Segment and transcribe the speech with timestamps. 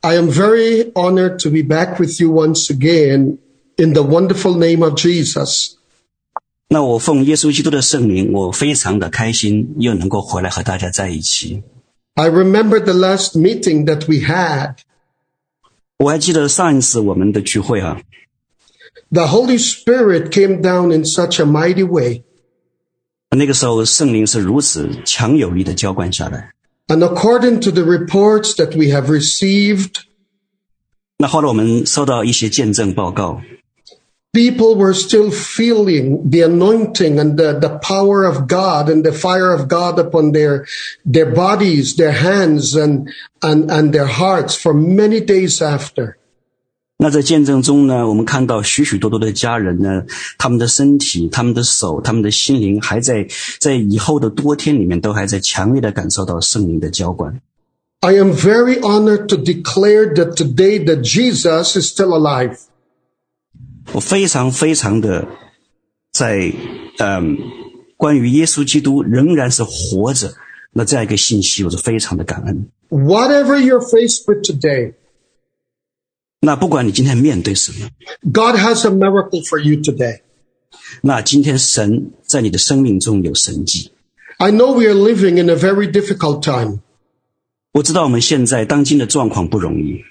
[0.00, 3.38] I am very honored to be back with you once again
[3.76, 5.76] in the wonderful name of Jesus.
[6.68, 11.62] 那我奉耶稣基督的圣名，我非常的开心，又能够回来和大家在一起。
[12.14, 14.76] I remember the last meeting that we had.
[15.98, 18.00] 我还记得上一次我们的聚会啊，
[19.10, 22.22] The Holy Spirit came down in such a mighty way.
[23.30, 26.52] 那个时候圣灵是如此强有力的浇灌下来。
[26.88, 30.00] And according to the reports that we have received,
[31.18, 33.40] 那后来我们收到一些见证报告，
[34.32, 39.52] people were still feeling the anointing and the, the power of God and the fire
[39.52, 40.66] of God upon their,
[41.04, 43.08] their bodies, their hands and,
[43.40, 46.15] and, and their hearts for many days after.
[46.99, 50.03] 那在见证中呢，我们看到许许多多的家人呢，
[50.39, 53.27] 他们的身体、他们的手、他们的心灵，还在
[53.59, 57.39] 在以后的多天里面，都还在强烈的感受到圣灵的浇灌。
[57.99, 62.57] I am very honored to declare that today that Jesus is still alive.
[63.91, 65.27] 我非常非常的
[66.11, 66.51] 在
[66.97, 67.37] 嗯，
[67.95, 70.33] 关于耶稣基督仍然是活着，
[70.73, 72.69] 那这样一个信息，我是非常的感恩。
[72.89, 74.93] Whatever you're faced with today,
[76.40, 77.88] 那不管你今天面对什么，
[78.32, 80.20] God has a miracle for you today.
[81.02, 83.92] 那今天神在你的生命中有神迹。
[84.38, 86.80] I know we are living in a very difficult time,
[87.72, 90.02] 我知道我们现在当今的状况不容易，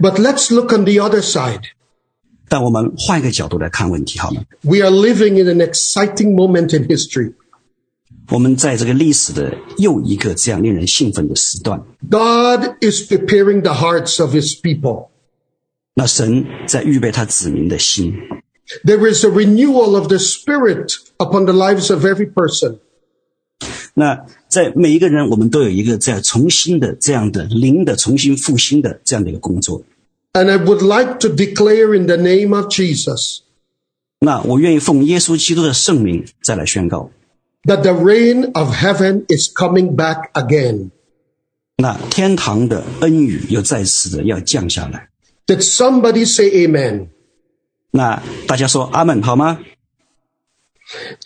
[0.00, 1.62] but let's look on the other side.
[2.48, 4.42] 但我们换一个角度来看问题好吗？
[4.62, 7.34] We are living in an exciting moment in history.
[8.30, 15.08] 我们在这个历史的又一个这样令人兴奋的时段， God is preparing the hearts of his people.
[15.95, 18.13] 那神在预备他子民的心。
[18.83, 22.79] There is a renewal of the spirit upon the lives of every person.
[23.93, 29.83] 那在每一个人，我们都有一个这样重新的、这样的灵的重新复兴的这样的一个工作。
[30.33, 33.39] And I would like to declare in the name of Jesus.
[34.19, 37.11] 那我愿意奉耶稣基督的圣名再来宣告。
[37.65, 40.89] That the rain of heaven is coming back again.
[41.77, 45.09] 那天堂的恩雨又再次的要降下来。
[45.46, 47.08] Did somebody say amen?
[47.90, 49.60] 那大家说阿门好吗？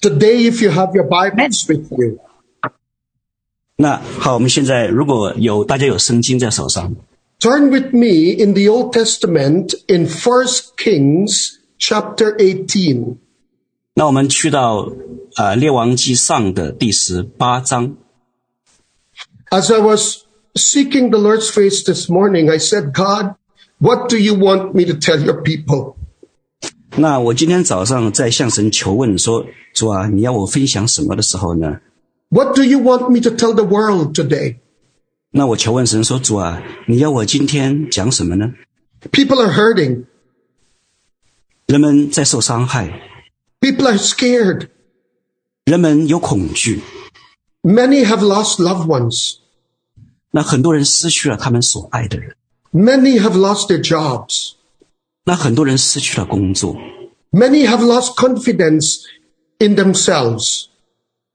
[0.00, 2.18] Today, if you have your Bibles with you,
[3.76, 6.94] 那好，我们现在如果有大家有圣经在手上，
[7.40, 13.16] turn with me in the Old Testament in 1 Kings chapter 18.
[13.94, 14.90] 那我们去到
[15.36, 17.96] 呃列王记上的第十八章。
[19.50, 23.34] As I was seeking the Lord's face this morning, I said, God,
[23.78, 25.96] what do you want me to tell your people?
[26.96, 31.80] 那我今天早上在向神求问说：“主啊，你要我分享什么的时候呢？
[32.28, 34.56] What do you want me to tell the world today?
[35.30, 38.52] 那我求问神说：主啊，你要我今天讲什么呢？
[39.10, 40.04] People are hurting.
[41.66, 43.00] 人们在受伤害，
[43.60, 44.68] People are scared.
[45.64, 46.82] 人们有恐惧，
[47.62, 49.36] Many have lost loved ones.
[50.30, 52.36] 那很多人失去了他们所爱的人，
[52.72, 54.52] Many have lost their jobs.
[55.24, 56.76] 那很多人失去了工作，
[57.30, 59.02] Many have lost confidence
[59.58, 60.66] in themselves.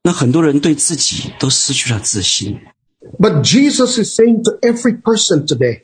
[0.02, 2.60] 那很多人对自己都失去了自信。
[3.18, 5.82] But Jesus is saying to every person today,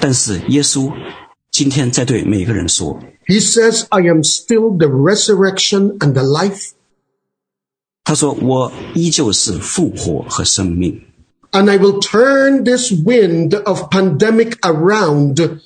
[0.00, 0.92] 但是耶稣
[1.50, 6.70] 今天在对每个人说： He says, I am still the resurrection and the life,
[8.04, 11.02] 他说我依旧是复活和生命，
[11.52, 15.60] and I will turn this wind of pandemic around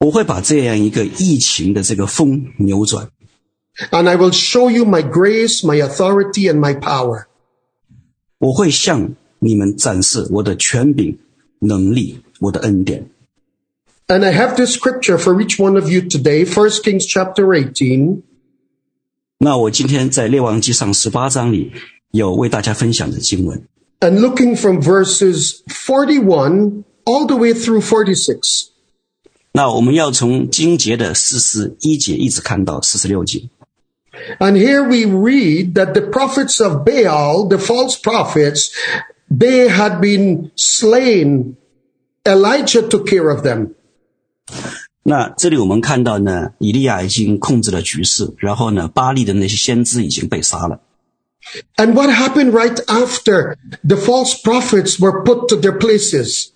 [0.00, 3.08] 我会把这样一个疫情的这个风扭转，
[3.90, 7.24] and I will show you my grace, my authority, and my power.
[8.38, 11.18] 我会向你们展示我的权柄、
[11.58, 13.10] 能力、我的恩典。
[14.06, 18.22] And I have this scripture for each one of you today, 1 Kings chapter 18.
[19.38, 21.72] 那我今天在列王记上十八章里
[22.12, 23.66] 有为大家分享的经文，
[24.02, 28.68] And looking from verses 41 all the way through 46.
[29.52, 33.48] 那我们要从经节的四十一节一直看到四十六节。
[34.38, 38.70] And here we read that the prophets of Baal, the false prophets,
[39.28, 41.56] they had been slain.
[42.24, 43.74] Elijah took care of them.
[45.02, 50.80] 那这里我们看到呢，以利亚已经控制了局势，然后呢，巴利的那些先知已经被杀了。
[51.76, 56.50] And what happened right after the false prophets were put to their places?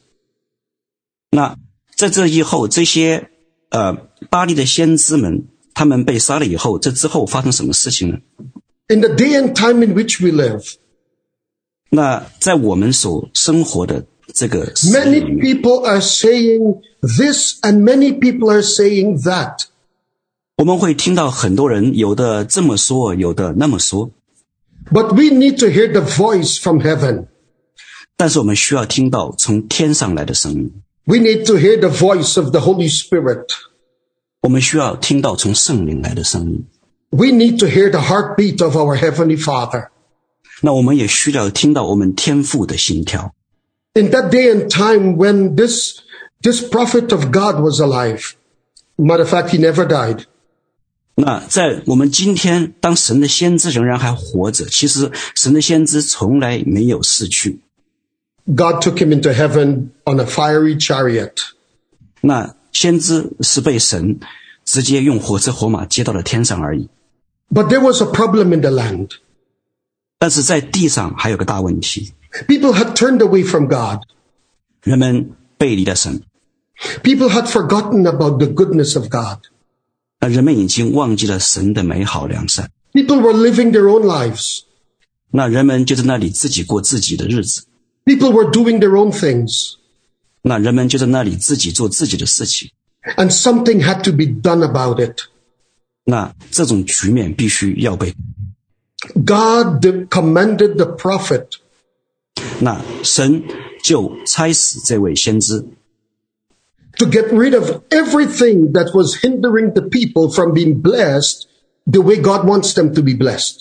[1.30, 1.56] 那
[1.96, 3.30] 在这以后，这些
[3.70, 3.94] 呃
[4.28, 8.18] 巴利的先知们，他们被杀了以后，这之后发生什么事情呢？
[8.88, 10.74] In the day and time in which we live,
[11.88, 14.04] 那在我们所生活的
[14.34, 15.38] 这个死里 Many 面。
[15.38, 19.64] people are saying this and many people are saying that.
[20.58, 24.10] 我们会听到很多人有的这么说，有的那么说，
[24.90, 27.28] But we need to hear the voice from heaven.
[28.16, 30.72] 但是我们需要听到从天上来的声音，
[31.04, 33.46] We need to hear the voice of the Holy Spirit.
[34.42, 36.66] 我们需要听到从圣灵来的声音。
[37.10, 39.88] We need to hear the heartbeat of our Heavenly Father.
[40.60, 43.34] 那我们也需要听到我们天父的心跳。
[43.94, 46.00] In that day and time when this,
[46.42, 48.34] this prophet of God was alive,
[48.96, 50.24] matter of fact, he never died.
[51.16, 57.60] 那在我们今天，当神的先知仍然还活着，其实神的先知从来没有逝去。
[58.46, 61.34] God took him into heaven on a fiery chariot.
[62.22, 64.20] 那先知是被神
[64.64, 66.88] 直接用火车火马接到了天上而已。
[67.50, 69.10] But there was a problem in the land.
[70.18, 72.12] 但是在地上还有个大问题，
[72.48, 74.00] People had turned away from God.
[74.82, 76.22] 人们背离了神，
[77.02, 79.38] People had forgotten about the goodness of God.
[80.20, 82.70] 那人们已经忘记了神的美好良善。
[82.92, 84.60] People were living their own lives.
[85.30, 87.64] 那人们就在那里自己过自己的日子，
[88.04, 89.74] People were doing their own things.
[90.42, 92.70] 那人们就在那里自己做自己的事情。
[93.16, 95.22] And something had to be done about it.
[96.04, 98.14] 那这种局面必须要被，
[99.24, 101.46] God commanded the prophet
[102.60, 103.42] 那神
[103.82, 105.64] 就差使这位先知，
[106.98, 111.46] to get rid of everything that was hindering the people from being blessed
[111.86, 113.60] the way God wants them to be blessed.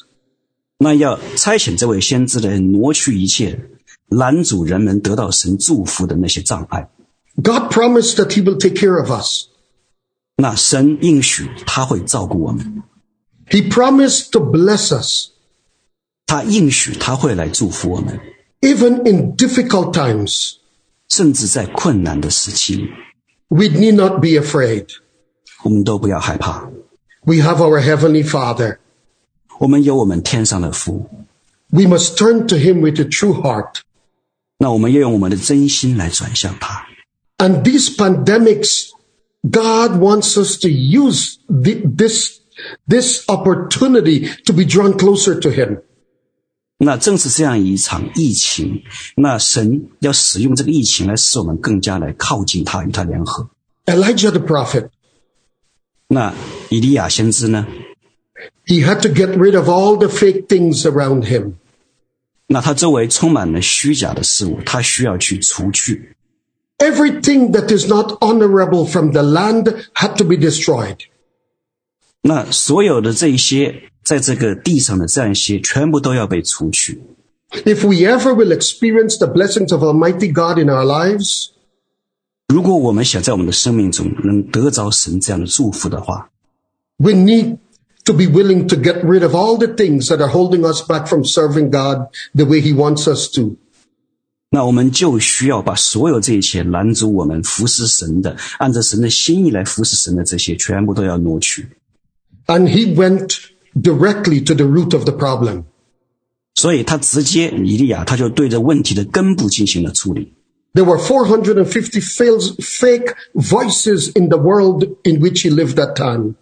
[0.77, 3.69] 那要差遣这位先知来挪去一切
[4.09, 6.89] 拦阻人们得到神祝福的那些障碍。
[7.35, 9.45] God promised that he will take care of us.
[10.38, 12.83] 那神应许他会照顾我们，
[13.49, 15.29] He promised to bless us
[16.25, 18.19] 他应许他会来祝福我们，
[18.61, 20.55] even in difficult times.
[21.09, 22.89] 甚至在困难的时期里，
[23.49, 24.88] We need not be afraid.
[25.63, 26.69] 我们都不要害怕。
[27.23, 28.77] We have our heavenly father.
[29.59, 31.09] 我们有我们天上的福，
[31.69, 33.81] We must turn to him with a true heart.
[34.57, 36.88] 那我们要用我们的真心来转向他。
[37.38, 38.89] And these pandemics,
[39.43, 42.39] God wants us to use the, this,
[42.88, 45.81] this opportunity to be drawn closer to him.
[46.77, 48.83] 那正是这样一场疫情，
[49.15, 53.49] 那神要使用这个疫情来使我们更加来靠近他，与他联合。
[53.85, 54.89] Elijah the prophet,
[56.07, 56.33] 那
[56.69, 57.67] 以利亚先知呢？
[58.65, 61.53] he had to get rid of all the fake things around him.
[62.47, 66.15] 那他周围充满了虚假的事物，他需要去除去。
[66.79, 70.97] Everything that is not honorable from the land had to be destroyed.
[72.21, 77.01] 那所有的这一些， 在这个地上的这样一些，全部都要被除去。
[77.51, 81.47] If we ever will experience the blessings of Almighty God in our lives,
[82.47, 86.29] 如果我们想在我们的生命中能得着神这样的祝福的话，
[86.97, 87.57] we need
[88.05, 91.07] to be willing to get rid of all the things that are holding us back
[91.07, 93.57] from serving God the way He wants us to.
[94.49, 101.69] 那我们就需要把所有这一切拦阻我们服侍神的，按照神的心意来服侍神的这些，全部都要挪去。
[102.47, 103.35] And He went
[103.79, 105.63] directly to the root of the problem.
[106.55, 110.33] 所以他直接以利亚他就对着问题的根部进行了处理。
[110.73, 116.36] There were 450 fails- fake voices in the world in which he lived that time.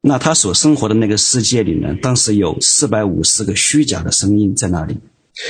[0.00, 4.96] 那他所生活的那个世界里呢，当时有四百五十个虚假的声音在那里。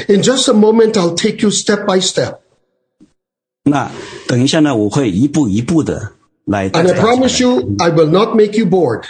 [0.09, 2.39] In just a moment, I'll take you step by step.
[3.65, 3.91] 那
[4.27, 6.13] 等一下呢，我会一步一步的
[6.45, 9.05] 来带 And 着 I 大家来 promise you, I will not make you bored.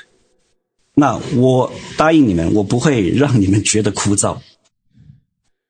[0.97, 4.39] 那我答应你们，我不会让你们觉得枯燥。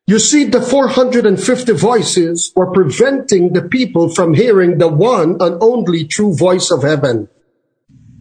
[0.05, 6.09] You see, the 450 voices were preventing the people from hearing the one and only
[6.09, 7.29] true voice of heaven.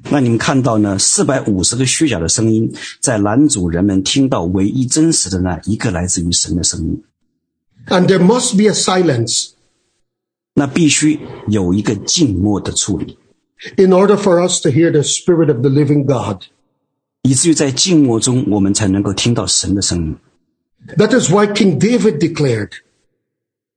[0.10, 7.04] 那你们看到呢，四百五十个虚假的声音在拦阻人们听到唯一真实的那一个来自于神的声音。
[7.88, 9.50] And there must be a silence
[10.54, 13.18] 那必须有一个静默的处理，
[13.78, 16.44] in order for us to hear the Spirit of the living God.
[17.26, 20.18] 以至于在静默中，我们才能够听到神的声音。
[20.98, 22.72] That is why King David declared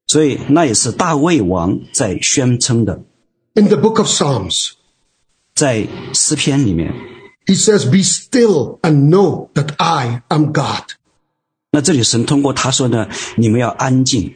[0.07, 3.03] 所以，那也是大卫王在宣称的，
[3.55, 4.73] in the book of Psalms,
[5.55, 6.93] 在诗篇里面。
[7.47, 10.97] he says, Be still and know that I am God.
[11.71, 14.35] 那这里神通过他说呢，你们要安静，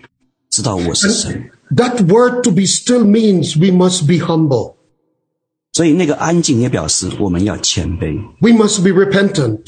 [0.51, 1.51] 知道我是神。
[1.71, 4.75] That word to be still means we must be humble.
[5.73, 9.61] 所以那个安静也表示我们要谦卑， We must be repentant.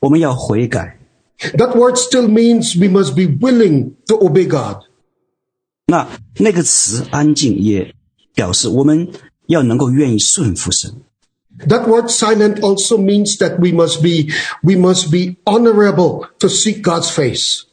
[0.00, 0.98] 我们要悔改。
[1.38, 4.84] That word still means we must be willing to obey God.
[5.86, 7.94] 那那个词“安静”也
[8.34, 9.08] 表示我们
[9.46, 11.02] 要能够愿意顺服神。
[11.68, 16.82] That word silent also means that we must be, we must be honorable to seek
[16.82, 17.64] God's face.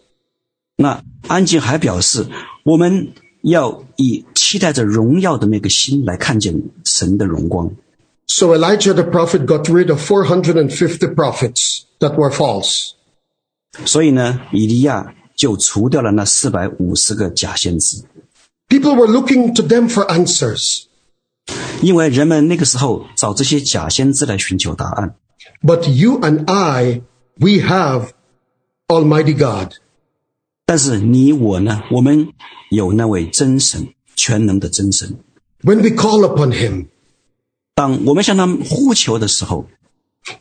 [0.76, 2.28] 那安静还表示
[2.64, 7.72] 我们 要以期待着荣耀的那个心来看见神的荣光。
[8.28, 12.92] So Elijah the prophet got rid of 450 prophets that were false.
[13.86, 18.04] 所以呢，以利亚就除掉了那四百五十个假先知，
[18.68, 20.84] People were looking to them for answers.
[21.82, 25.16] 因为人们那个时候找这些假先知来寻求答案。
[25.64, 27.02] But you and I,
[27.40, 28.10] we have
[28.88, 29.74] Almighty God.
[30.66, 32.34] 但是你我呢，我们
[32.70, 35.18] 有那位真神，全能的真神。
[35.64, 36.88] When we call upon Him,
[37.74, 39.68] 当我们向他呼求的时候，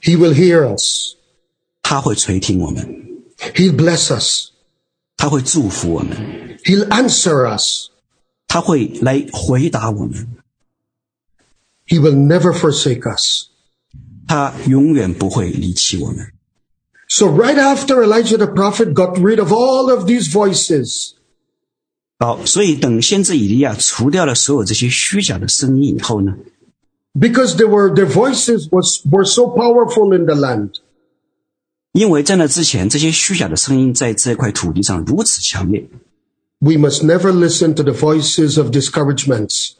[0.02, 1.14] He will hear us.
[1.82, 2.84] 他会垂听我们，
[3.54, 4.50] He'll bless us.
[5.16, 7.88] 他会祝福我们， He'll answer us.
[8.46, 10.36] 他会来回答我们，
[11.86, 13.46] He will never forsake us.
[14.26, 16.32] 他永远不会离弃我们。
[17.12, 21.12] So right after Elijah the prophet got rid of all of these voices,
[22.18, 26.36] 好，所以等先知以利亚除掉了所有这些虚假的声音以后呢，
[27.14, 30.72] because they were, their voices was, were so powerful in the land,
[31.92, 35.88] 因为在那之前，这些虚假的声音在这块土地上如此强烈，
[36.58, 39.70] we must never listen to the voices of discouragements.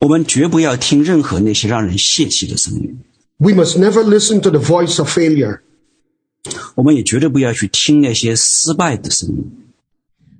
[0.00, 2.98] 我们绝不要听任何那些让人泄气的声音，
[3.38, 5.60] We must never listen to the voice of failure.
[6.74, 9.52] 我们也绝对不要去听那些失败的声音，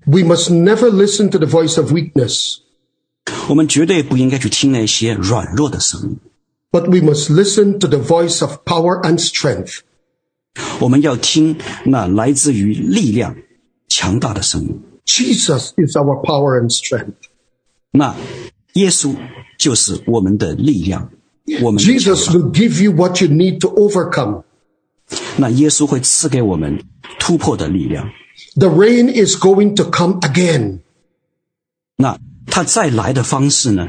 [0.04, 2.59] We must never listen to the voice of weakness,
[3.49, 6.18] 我们绝对不应该去听那些软弱的声音，
[6.71, 9.80] but we must listen to the voice of power and strength.
[10.80, 13.37] 我们要听那来自于力量
[13.88, 14.80] 强大的声音。
[15.04, 17.14] Jesus is our power and strength.
[17.90, 18.14] 那
[18.75, 19.14] 耶稣
[19.59, 21.11] 就是我们的力量，
[21.62, 24.45] 我们的强 Jesus 大 will give you what you need to overcome.
[25.40, 26.83] 那耶稣会赐给我们
[27.18, 28.11] 突破的力量。
[28.56, 30.80] The rain is going to come again.
[31.97, 33.88] 那他再来的方式呢？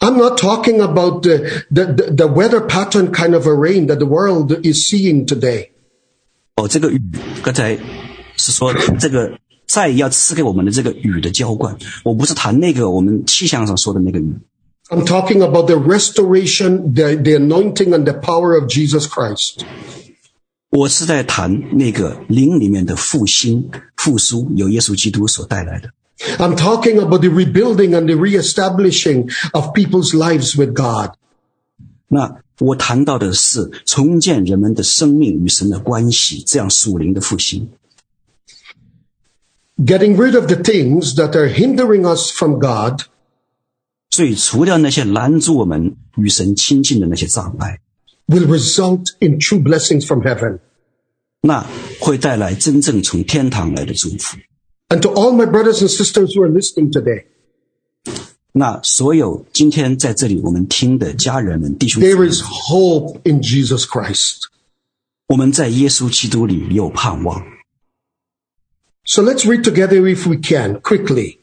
[0.00, 3.98] I'm not talking about the, the, the, the weather pattern kind of a rain that
[3.98, 5.68] the world is seeing today.
[6.56, 7.00] 哦，这个雨
[7.42, 7.78] 刚才
[8.36, 14.34] 是说这个再要赐给我们的这个雨的浇灌，我不是谈那个我们气象上说的那个雨，
[14.90, 19.64] I'm talking about the restoration, the, the anointing and the power of Jesus Christ.
[20.69, 25.91] 我是在谈那个灵里面的复兴、复苏，由耶稣基督所带来的。
[26.37, 31.11] I'm talking about the rebuilding and the reestablishing of people's lives with God.
[32.09, 37.69] 那我谈到的是重建人们的生命与神的关系，这样属灵的复兴。
[39.77, 43.03] Getting rid of the things that are hindering us from God
[44.09, 47.79] 所以，除掉那些拦阻我们与神亲近的那些障碍，
[48.26, 50.60] will result in true blessings from heaven.
[51.40, 51.66] 那
[52.00, 54.38] 会带来真正从天堂来的祝福。
[54.88, 57.24] And to all my brothers and sisters who are listening today,
[58.52, 64.42] 那所有今天在这里我们听的家人们、弟兄姊 there 妹 is hope in Jesus Christ.
[65.28, 67.42] 我们在耶稣基督里有盼望。
[69.04, 71.38] So let's read together if we can, quickly.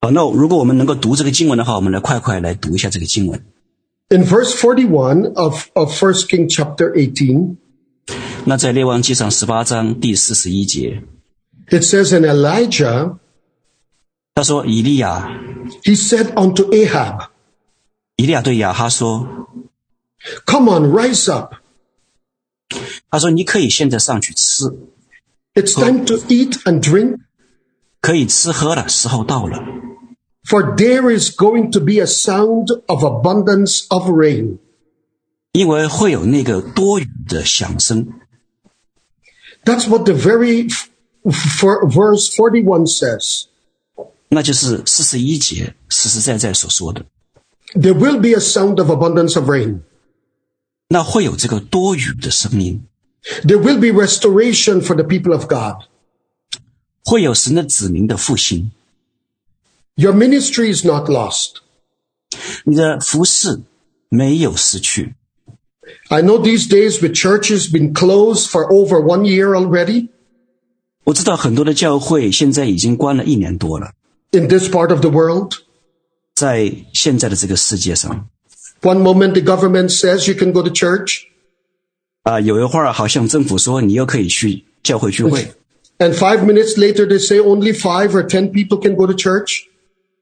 [0.00, 3.44] 好，那如果我们能够读这个经文的话，我们来快快来读一下这个经文。
[4.10, 7.56] In verse 41 of, of 1 King chapter 18,
[8.44, 11.02] 那在列王记上十八章第四十一节，
[11.68, 13.18] it says, And Elijah,
[14.34, 15.28] 他说：“以利亚，
[15.82, 17.30] he said unto Ahab,
[18.16, 19.26] 以利亚对亚哈说，
[20.46, 21.54] Come on, rise up.
[23.10, 24.66] 他说你可以现在上去吃，
[25.54, 27.18] It's time to eat and drink,
[28.00, 29.64] 可以吃喝了，时候到了，
[30.44, 34.58] for there is going to be a sound of abundance of rain.
[35.52, 38.06] 因为会有那个多余的响声。
[39.64, 40.88] That's what the very f-
[41.24, 43.44] f- verse 41 says.
[44.28, 47.06] 那就是四十一节实实在在所说的，
[47.74, 49.80] There will be a sound of abundance of rain.
[50.88, 52.86] 那会有这个多余的声音，
[53.44, 55.86] There will be restoration for the people of God.
[57.04, 58.70] 会有神的子民的复兴。
[59.94, 61.62] Your ministry is not lost.
[62.64, 63.62] 你的服饰
[64.08, 65.14] 没有失去。
[66.08, 70.08] I know these days with churches been closed for over one year already
[71.04, 73.92] 我知道很多的教会现在已经关了一年多了，
[74.32, 75.52] in this part of the world.
[76.34, 78.28] 在现在的这个世界上，
[78.82, 81.22] One moment the government says you can go to church,
[82.24, 85.54] 啊、有一会儿好像政府说你又可以去教会聚会，
[85.98, 89.62] And five minutes later, they say only five or ten people can go to church.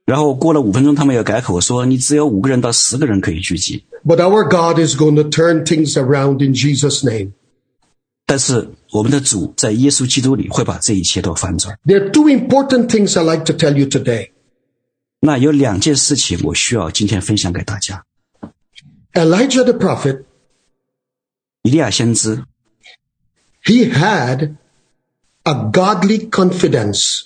[0.09, 3.85] 然后过了五分钟，他们又改口说，你只有五个人到十个人可以聚集。
[4.04, 7.33] But our God is going to turn things around in Jesus' name.
[8.26, 11.78] 但是我们的主在耶稣基督里会把这一切都翻转。
[11.85, 14.31] There are two important things I like to tell you today.
[15.21, 18.04] 那有两件事情我需要今天分享给大家。
[19.14, 20.25] Elijah the prophet,
[21.62, 22.45] 以利亚先知，
[23.64, 24.57] he had
[25.45, 27.23] a godly confidence.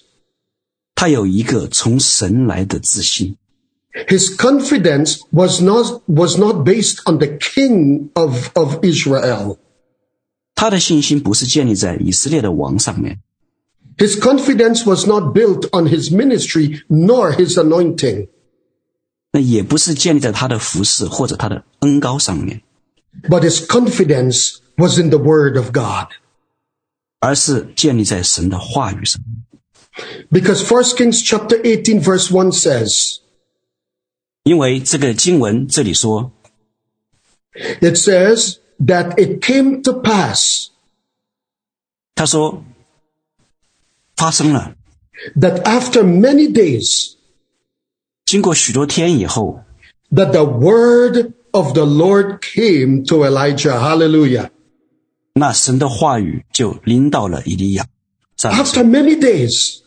[0.94, 3.36] 他有一个从神来的自信，
[4.08, 9.58] His confidence was not, was not based on the king of, of Israel.
[10.54, 13.20] 他的信心不是建立在以色列的王上面，
[13.96, 18.28] His confidence was not built on his ministry nor his anointing,
[19.32, 22.62] 那也不是建立在他的服饰或者他的恩高上面，
[23.28, 26.08] but his confidence was in the word of God.
[27.20, 29.20] 而是建立在神的话语上。
[30.30, 33.18] Because 1 Kings chapter 18 verse 1 says,
[34.44, 36.32] 因为这个经文这里说，
[37.80, 40.68] it says that it came to pass
[42.14, 42.64] 他说
[44.16, 44.76] 发生了，
[45.36, 47.14] that after many days,
[48.24, 49.64] 经过许多天以后，
[50.10, 53.78] that the word of the Lord came to Elijah.
[53.78, 54.50] Hallelujah.
[55.34, 57.86] 那神的话语就临到了以利亚。
[58.36, 59.80] 赞美神 After many days,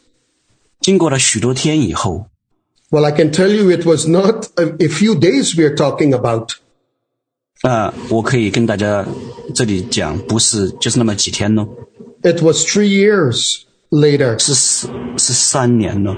[0.86, 2.28] 经过了许多天以后，
[2.90, 6.52] well, I can tell you it was not a, a few days we're talking about.
[7.64, 9.06] 那我可以跟大家
[9.54, 11.68] 这里讲，不是就是那么几天呢，
[12.24, 14.88] It was three years later 是是
[15.18, 16.16] 是三年了，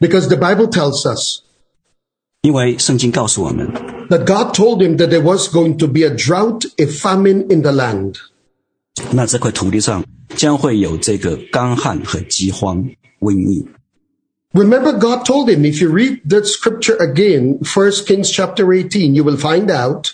[0.00, 1.40] because the Bible tells us
[2.40, 3.68] 因为圣经告诉我们，
[4.08, 7.60] that God told him that there was going to be a drought, a famine in
[7.60, 8.14] the land.
[9.10, 12.84] 那这块土地上将会有这个干旱和饥荒、
[13.20, 13.66] 瘟疫。
[14.52, 19.24] Remember, God told him, if you read that scripture again, 1 Kings chapter 18, you
[19.24, 20.08] will find out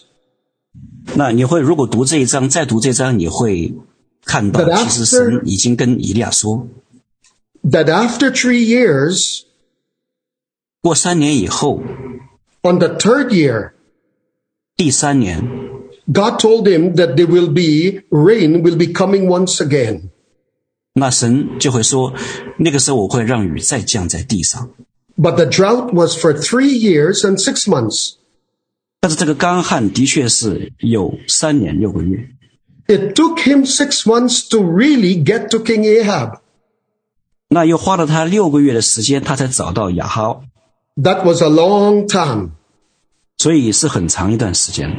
[1.15, 3.75] 那你会如果读这一章，再读这一章，你会
[4.25, 6.69] 看到 But，其实神已经跟以利亚说，
[7.65, 9.43] that after three years,
[10.83, 11.83] 过三年以后，
[12.63, 13.73] on the third year,
[14.77, 15.43] 第三年，
[16.07, 20.11] God told him that there will be rain will be coming once again.
[20.95, 22.13] 那神就会说，
[22.59, 24.71] 那个时候我会让雨再降在地上。
[25.17, 28.15] But the drought was for three years and six months.
[29.01, 32.29] 但是这个干旱的确是有三年六个月，
[32.89, 36.41] It took him six months to really get to King Ahab.
[37.49, 40.41] 那又花了他六个月的时间，他才找到亚哈，
[40.97, 42.51] That was a long time.
[43.37, 44.91] 所以是很长一段时间。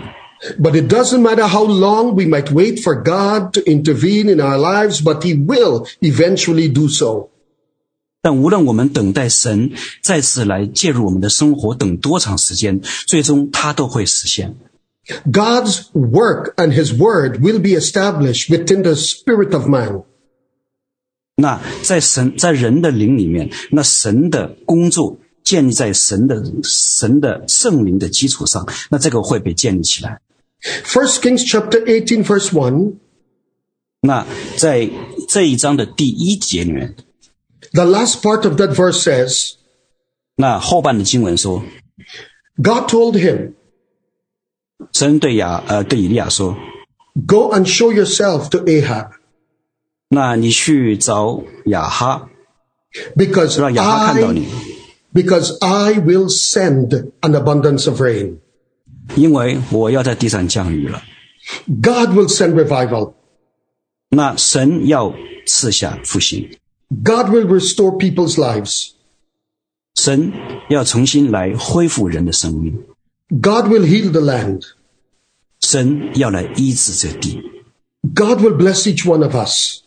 [0.58, 4.58] But it doesn't matter how long we might wait for God to intervene in our
[4.58, 7.30] lives, but He will eventually do so.
[8.22, 14.56] 但无论我们等待神再次来介入我们的生活等多长时间，最终他都会实现。
[15.32, 20.04] God's work and His word will be established within the spirit of man.
[21.36, 30.20] 那在神在人的灵里面，那神的工作建立在神的神的圣灵的基础上，那这个会被建立起来。
[30.64, 32.96] First Kings chapter 18 verse 1,
[34.02, 34.26] 那
[34.58, 34.90] 在
[35.28, 36.96] 这一章的第一节里面，
[37.74, 39.54] the last part of that verse says,
[40.36, 41.64] 那后半的经文说，
[42.62, 43.54] God told him,
[44.94, 46.58] 神对亚呃对以利亚说，
[47.26, 49.12] go and show yourself to Ahab
[50.10, 52.30] 那你去找亚哈，
[53.16, 54.48] because 让亚哈看到你
[55.14, 58.40] I,，because I will send an abundance of rain.
[59.16, 61.02] 因为我要在地上降雨了。
[61.68, 63.14] God will send revival.
[64.10, 65.14] 那神要
[65.46, 66.50] 赐下复兴，
[67.04, 68.92] God will restore people's lives.
[69.96, 70.32] 神
[70.70, 72.74] 要重新来恢复人的生命，
[73.30, 74.64] God will heal the land.
[75.60, 77.42] 神要来医治这地，
[78.16, 79.82] God will bless each one of us.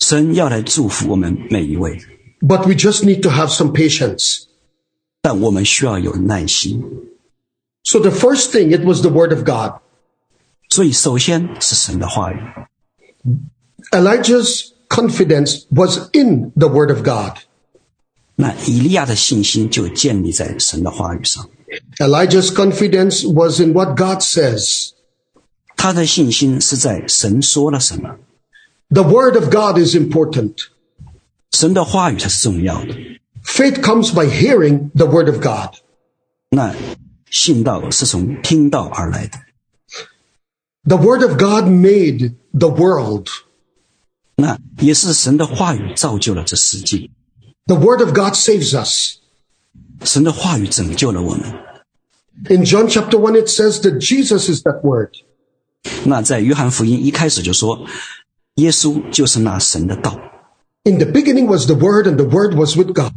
[0.00, 2.00] 神要来祝福我们每一位。
[2.40, 4.44] But we just need to have some patience.
[5.22, 6.82] 但我们需要有耐心。
[7.82, 9.80] So the first thing, it was the word of God.
[10.70, 12.38] 所以，首先是神的话语。
[13.92, 17.38] Elijah's confidence was in the word of God.
[18.36, 21.48] 那以利亚的信心就建立在神的话语上，
[21.98, 24.90] Elijah's confidence was in what God says.
[25.76, 28.16] 他的信心是在神说了什么，
[28.88, 30.54] The word of God is important.
[31.52, 32.94] 神的话语才是重要的。
[33.44, 35.74] Faith comes by hearing the word of God.
[36.50, 36.74] 那
[37.30, 39.38] 信道是从听道而来的。
[40.84, 43.28] The word of God made the world.
[44.36, 47.08] 那也是神的话语造就了这世界，
[47.66, 49.18] The Word of God saves us.
[50.02, 51.42] 神的话语拯救了我们。
[52.50, 55.12] In John chapter 1, it says that Jesus is that Word.
[56.04, 57.86] 那在约翰福音一开始就说，
[58.56, 60.18] 耶稣就是那神的道。
[60.82, 63.12] In the beginning was the Word, and the Word was with God.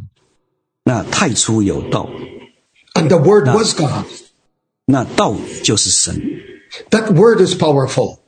[0.84, 2.08] 那太初有道，
[2.94, 4.06] And the Word was God.
[4.86, 6.20] 那道就是神，
[6.90, 8.18] That Word is powerful.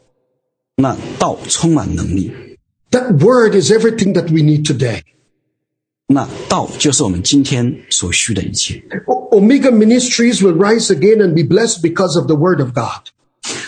[0.76, 2.33] 那道充满能力，
[2.90, 5.02] That Word is everything that we need today.
[6.06, 8.83] 那道就是我们今天所需的一切。
[9.06, 13.09] O- Omega Ministries will rise again and be blessed because of the Word of God.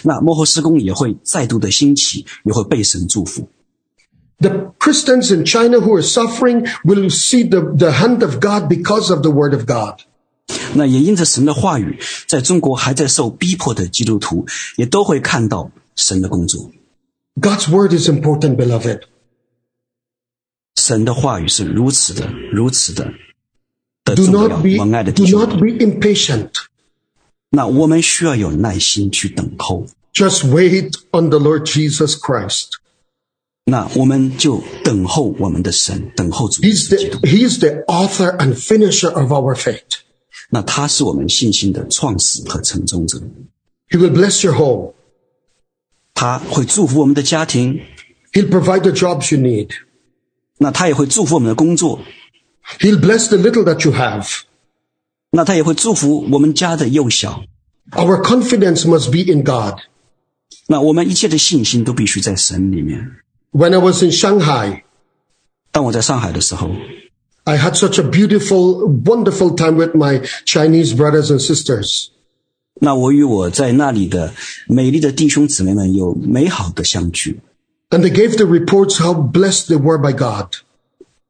[0.03, 3.49] 那幕后施工也会再度的兴起，也会被神祝福。
[4.39, 9.13] The Christians in China who are suffering will see the, the hand of God because
[9.13, 10.01] of the Word of God.
[10.75, 16.71] 那也因着神的话语，在中国还在受逼迫的基督徒，也都会看到神的工作。
[17.41, 19.03] God's Word is important, beloved.
[20.77, 23.13] 神的话语是如此的、如此的
[24.05, 25.61] 的 Do 重要， not be, 蒙爱的 do 弟兄 not 们。
[25.61, 26.51] be impatient.
[27.51, 29.87] 那我们需要有耐心去等候。
[30.15, 32.69] Just wait on the Lord Jesus Christ.
[33.65, 40.01] 那我们就等候我们的神，等候主耶 He's 稣基督 the, he's the author and finisher of our faith.
[40.51, 43.19] 那他是我们信心的创始和成终者，
[43.89, 44.95] He will bless your home.
[46.15, 47.81] 他会祝福我们的家庭，
[48.33, 49.71] He'll provide the jobs you need.
[50.59, 52.01] 那他也会祝福我们的工作，
[52.79, 54.43] He'll bless the little that you have.
[55.31, 57.43] 那他也会祝福我们家的幼小。
[57.91, 59.81] Our confidence must be in God.
[60.69, 63.17] 那我们一切的信心都必须在神里面。
[63.51, 64.83] When I was in Shanghai,
[65.73, 66.71] 当我在上海的时候，
[67.47, 72.09] I had such a beautiful, wonderful time with my Chinese brothers and sisters.
[72.81, 74.33] 那我与我在那里的
[74.67, 77.41] 美丽的弟兄姊妹们有美好的相聚。
[77.91, 80.55] And they gave the reports how blessed they were by God.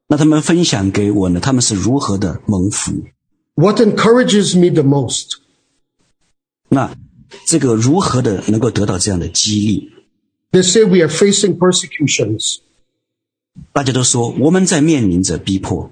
[0.07, 3.03] 那他们分享给我呢，他们是如何的蒙福。
[3.55, 5.37] What encourages me the most
[6.69, 6.95] 那
[7.47, 9.89] 这个如何的能够得到这样的激励？
[10.51, 12.59] They say we are facing persecutions.
[13.71, 15.91] 大家都说我们在面临着逼迫。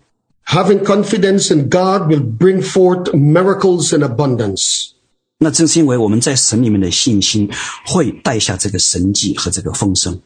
[5.38, 7.50] 那正是因为我们在神里面的信心，
[7.86, 10.20] 会带下这个神迹和这个丰盛。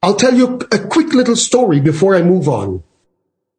[0.00, 2.82] I'll tell you a quick little story before I move on.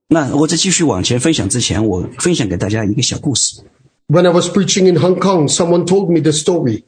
[0.08, 3.62] 那我在继续往前分享之前，我分享给大家一个小故事。
[4.08, 6.84] When I was preaching in Hong Kong, someone told me the story.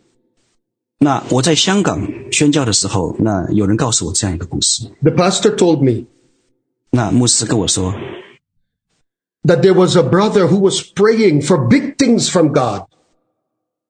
[1.00, 4.90] 那我在香港宣教的时候，那有人告诉我这样一个故事。
[5.02, 6.06] The pastor told me
[6.92, 7.94] 那牧师跟我说，
[9.44, 12.88] that there was a brother who was praying for big things from God.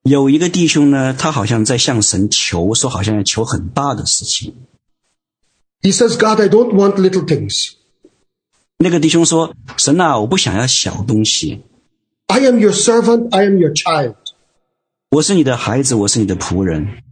[0.04, 4.56] 有一个弟兄呢，他好像在向神求，说好像要求很大的事情。
[5.82, 7.74] He says, God, I don't want little things.
[8.78, 11.64] 那个弟兄说：“神啊，我不想要小东西，
[12.28, 13.30] I am your servant.
[13.36, 14.16] I am your child.
[15.10, 17.04] 我是你的孩子，我是你的仆人。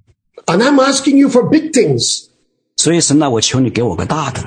[0.46, 2.28] And I'm asking you for big things.
[2.76, 4.42] 所以神啊，我求你给我个大的。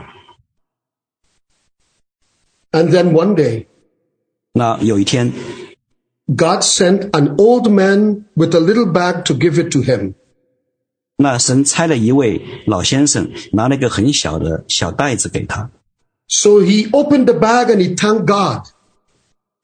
[2.70, 3.71] And then one day, ”
[4.52, 5.32] 那有一天，
[6.26, 10.14] God sent an old man with a little bag to give it to him.
[11.16, 15.70] 那神差了一位老先生，拿了一个很小的小袋子给他。
[16.28, 18.66] So he opened the bag and he thanked God.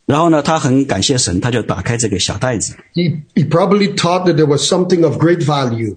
[0.06, 2.74] 然后呢，他很感谢神，他就打开这个小袋子。
[2.94, 5.96] He, he probably thought that there was something of great value.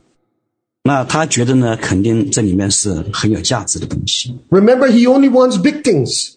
[0.83, 4.37] 那他觉得呢，肯定这里面是很有价值的东西。
[4.49, 6.35] Remember, he only wants big things.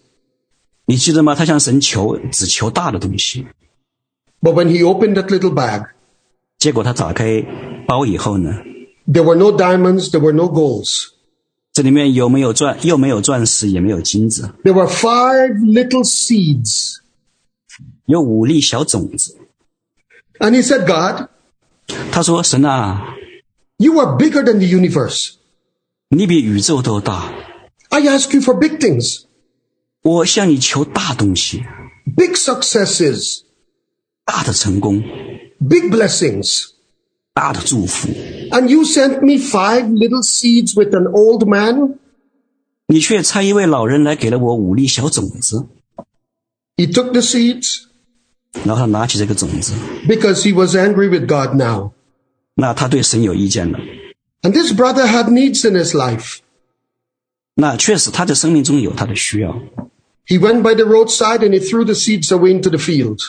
[0.85, 1.35] 你记得吗？
[1.35, 3.47] 他向神求，只求大的东西。
[4.41, 5.89] But when he opened that little bag,
[6.57, 7.45] 结果他打开
[7.87, 8.51] 包以后呢，
[9.07, 11.07] there were no diamonds, there were no golds.
[11.73, 16.97] 这里面有没有钻，又没有钻石，也没有金子， There were five little seeds.
[18.05, 19.37] 有五粒小种子。
[20.39, 21.29] And he said, God,
[22.11, 23.15] 他说：“神啊，
[23.77, 25.35] you are bigger than the universe.
[26.09, 27.31] 你比宇宙都大，
[27.89, 29.23] I ask you for big things,
[30.05, 31.63] 我向你求大东西，
[32.15, 33.41] big successes,
[34.25, 35.01] 大的成功，
[35.59, 36.69] big blessings.
[37.33, 38.09] 大的祝福。
[38.49, 41.97] And you sent me five little seeds with an old man?
[42.87, 45.67] 你却差一位老人来给了我五粒小种子。
[46.75, 47.83] He took the seeds
[48.65, 49.71] 然后他拿起这个种子，
[50.09, 51.91] because he was angry with God now.
[52.55, 53.79] 那他对神有意见了。
[54.41, 56.39] And this brother had needs in his life.
[57.55, 59.57] 那确实他在生命中有他的需要。
[60.27, 63.19] He went by the roadside and he threw the seeds away into the field.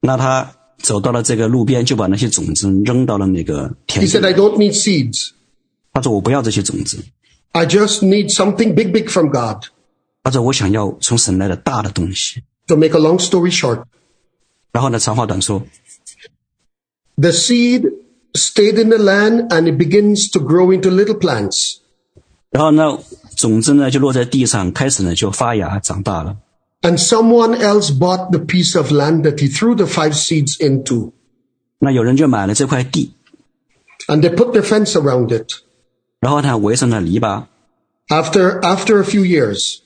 [0.00, 4.28] 那他走到了这个路边，就把那些种子扔到了那个田 He said, 地。
[4.28, 5.30] I don't need seeds.
[5.92, 7.04] 他说：“我不要这些种子。
[7.52, 9.64] I just need something big, big from God.
[9.96, 12.42] ”他说：“我想要从神来的大的东西。
[12.68, 13.84] To make a long story short,
[14.72, 15.62] ”然后呢，长话短说，
[17.16, 17.90] the seed
[18.34, 21.78] stayed in the land and it begins to grow into little plants.
[22.50, 22.98] 然后呢，
[23.42, 26.36] 种子呢就落在地上，开始呢就发芽长大了。
[26.82, 31.12] And someone else bought the piece of land that he threw the five seeds into.
[31.80, 33.12] 那有人就买了这块地，
[34.06, 35.48] And they put their fence around it.
[36.20, 37.44] 然后呢围上了篱笆。
[38.08, 39.78] After, after a few years,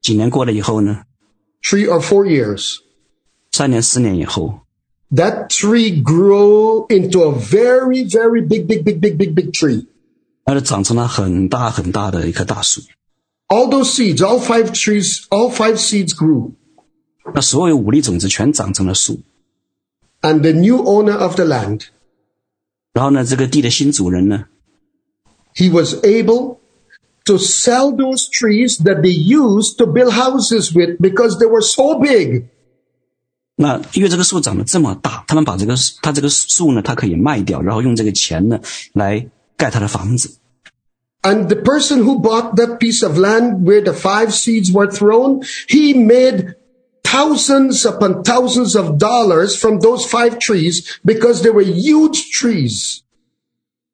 [0.00, 1.02] 几年过了以后呢，
[1.62, 2.76] three or four years,
[3.50, 4.60] 三年四年以后，
[5.10, 9.86] that tree grew into a very, very big, big, big, big, big, big tree.
[10.44, 12.82] 那就长成了很大很大的一棵大树。
[13.48, 16.52] All those seeds, all five trees, all five seeds grew.
[17.34, 19.20] 那所有五粒种子全长成了树。
[20.22, 21.82] And the new owner of the land,
[22.92, 24.46] 然后呢，这个地的新主人呢，
[25.54, 26.58] he was able
[27.24, 31.98] to sell those trees that they used to build houses with because they were so
[31.98, 32.44] big.
[33.56, 38.60] 那因为这个树长得这么大，他们把这个他这个树呢，它可以卖掉，然后用这个钱呢
[38.94, 40.36] 来盖他的房子。
[41.24, 45.42] And the person who bought that piece of land where the five seeds were thrown,
[45.68, 46.56] he made
[47.04, 53.02] thousands upon thousands of dollars from those five trees because they were huge trees.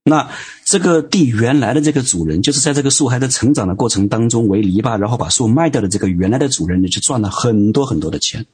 [0.04, 0.30] 那
[0.64, 8.46] 这个地原来的这个主人，就是在这个树还在成长的过程当中为篱笆，然后把树卖掉的这个原来的主人呢，就赚了很多很多的钱。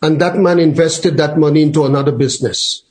[0.00, 2.82] And that man invested that money into another business.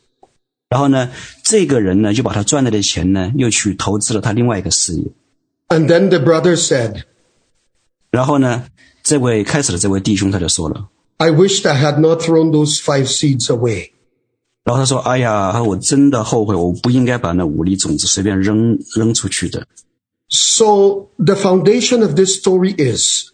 [0.74, 1.12] 然后呢，
[1.44, 5.04] 这个人呢就把他赚来的钱呢，又去投资了他另外一个事业。
[5.68, 7.04] And then the brother said,
[8.12, 8.66] 然后呢，
[9.04, 13.92] 这位开始的这位弟兄他就说了， I wished I had not thrown those five seeds away.
[14.64, 19.66] 然后他说：“哎呀，我真的后悔，我不应该把那五粒种子随便扔扔出去的。
[20.30, 23.32] So the foundation of this story is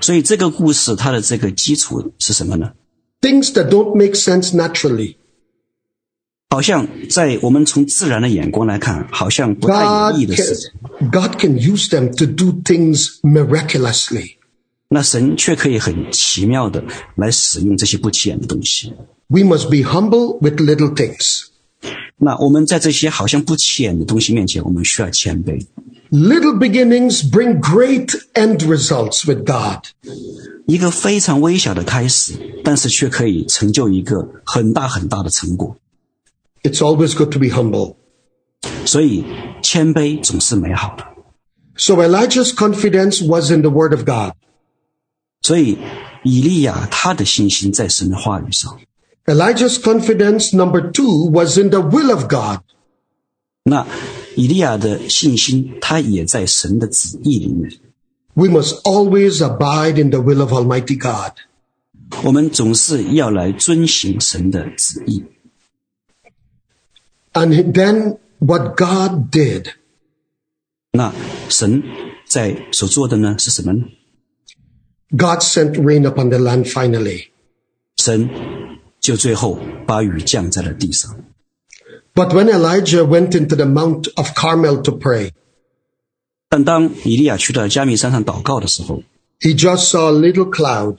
[0.00, 2.72] 所以这个故事它的这个基础是什么呢？
[3.20, 5.16] things that don't make sense naturally.
[6.49, 10.71] 好像在我们从自然的眼光来看，好像不太有意义的事情。
[11.11, 14.37] God can use them to do things miraculously.
[14.89, 16.81] 那神却可以很奇妙的
[17.15, 18.93] 来使用这些不起眼的东西。
[19.27, 21.47] We must be humble with little things.
[22.15, 25.65] 那我们在这些好像不起眼的东西面前，我们需要谦卑。
[26.09, 29.83] Little beginnings bring great end results with God.
[30.65, 32.33] 一个非常微小的开始，
[32.63, 35.75] 但是却可以成就一个很大很大的成果。
[36.66, 37.96] It's always good to be humble.
[38.86, 39.24] 所以
[39.62, 41.04] 谦卑总是美好的。
[41.76, 44.34] So Elijah's confidence was in the word of God.
[45.40, 45.78] 所以
[46.22, 48.78] 以利亚他的信心在神的话语上。
[49.24, 52.60] Elijah's confidence, number two, was in the will of God.
[53.64, 53.86] 那
[54.36, 57.72] 以利亚的信心，他也在神的旨意里面。
[58.34, 61.32] We must always abide in the will of Almighty God.
[62.24, 65.24] 我们总是要来遵行神的旨意。
[67.36, 69.68] And then what God did,
[70.92, 71.12] 那
[71.48, 71.82] 神
[72.26, 73.84] 在所做的呢是什么呢？
[75.10, 77.28] God sent rain upon the land finally.
[77.96, 78.28] 神
[79.00, 81.24] 就最后把雨降在了地上。
[82.14, 85.32] But when Elijah went into the Mount of Carmel to pray,
[86.50, 89.02] 但当以利亚去到加密山上祷告的时候，
[89.40, 90.98] he just saw a little cloud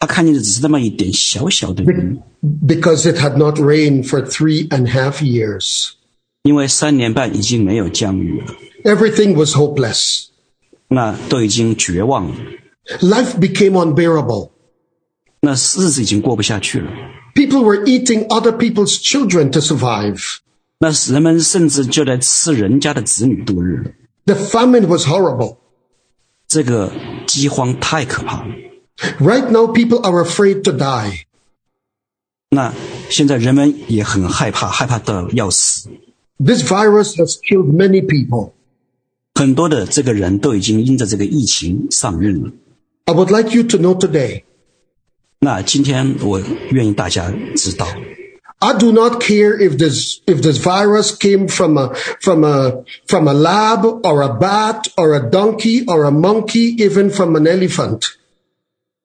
[0.00, 2.20] 他看见的只是那么一点小小的云，
[2.66, 5.92] because it had not rained for three and a half years.
[6.42, 10.26] 因为三年半已经没有降雨了， Everything was hopeless.
[10.88, 12.36] 那都已经绝望了，
[13.00, 14.50] Life became unbearable.
[15.40, 15.54] 那日
[15.90, 16.90] 子已经过不下去了。
[17.34, 20.36] People were eating other people's children to survive.
[20.78, 23.90] 那人们甚至就在吃人家的子女度日了。
[24.26, 25.56] The famine was horrible.
[26.46, 26.92] 这个
[27.26, 28.54] 饥荒太可怕了。
[29.20, 31.26] Right now, people are afraid to die.
[32.50, 32.72] 那
[33.10, 35.90] 现在人们也很害怕，害怕到要死。
[36.38, 38.52] This virus has killed many people.
[39.34, 42.50] 很多的这个人都已经因着这个疫情上任了。
[43.04, 44.44] I would like you to know today,
[45.40, 47.86] 那今天我愿意大家知道，
[48.58, 53.28] I do not care if this, if this virus came from a, from a, from
[53.28, 58.04] a lab or a bat or a donkey or a monkey, even from an elephant.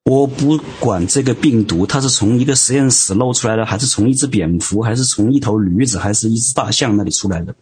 [0.05, 7.55] 我不管这个病毒它是从一个实验室漏出来的，还是从一只蝙蝠，还是从一头驴子，还是一只大象那里出来的。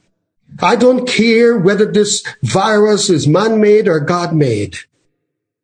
[0.57, 4.75] I don't care whether this virus is man-made or God-made.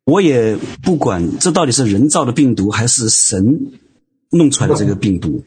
[0.04, 3.72] 我也不管这到底是人造的病毒，还是神
[4.30, 5.42] 弄出来的这个病毒。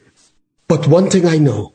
[0.68, 1.72] But one thing I know,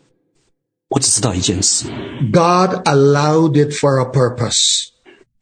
[0.90, 1.88] 我只知道一件事：
[2.32, 4.90] God allowed it for a purpose.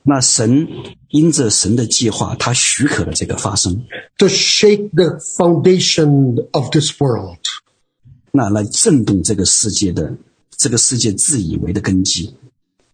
[0.08, 0.67] 那神
[1.10, 3.86] 因着神的计划，他许可了这个发生，
[4.17, 7.38] to shake the foundation of this world.
[8.32, 10.17] 那来震动这个世界的
[10.58, 12.36] 这个世界自以为的根基。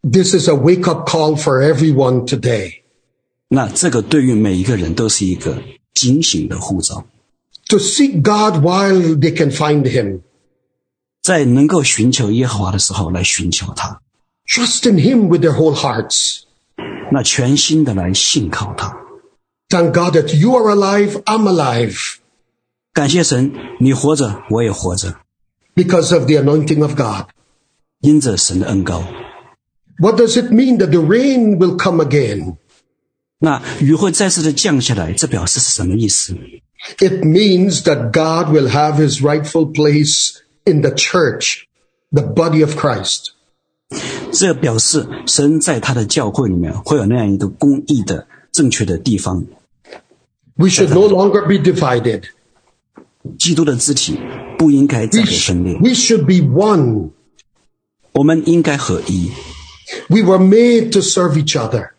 [0.02, 2.82] This is a wake up call for everyone today
[3.48, 5.62] 那这个对于每一个人都是一个
[5.94, 7.06] 警醒的呼召，
[7.70, 10.22] to seek God while they can find Him.
[11.24, 14.02] 在能够寻求耶和华的时候来寻求他，
[14.48, 16.43] Trust in Him with their whole hearts.
[17.14, 18.96] 那全心的来信靠他。
[19.70, 22.16] Thank God that you are alive, I'm alive
[22.94, 25.16] 感谢神，你活着，我也活着，
[25.76, 27.28] because of the anointing of God.
[28.02, 29.04] 因着神的恩高。
[30.00, 32.58] What does it mean that the rain will come again?
[33.40, 36.34] 那雨会再次的降下来，这表示是什么意思？
[36.98, 41.66] It means that God will have His rightful place in the church,
[42.12, 43.34] the body of Christ.
[44.35, 49.45] 这表示神在他的教会里面会有那样一个公义的、正确的地方。
[50.57, 52.25] We should no longer be divided.
[53.39, 54.19] 基督的肢体
[54.59, 57.11] 不应该再被分裂，we should be one.
[58.13, 59.31] 我们应该合一。
[60.09, 61.91] We were made to serve each other.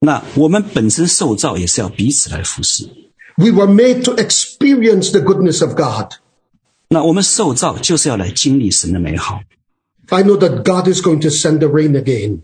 [0.00, 2.88] 那我们本身受造也是要彼此来服侍。
[3.36, 6.12] We were made to experience the goodness of God.
[6.88, 9.40] 那我们受造就是要来经历神的美好。
[10.09, 12.41] I know that God is going to send the rain again.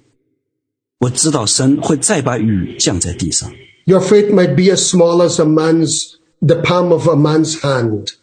[0.99, 3.51] 我知道神会再把雨降在地上。
[3.85, 8.13] Your faith might be as small as a man's, the palm of a man's hand.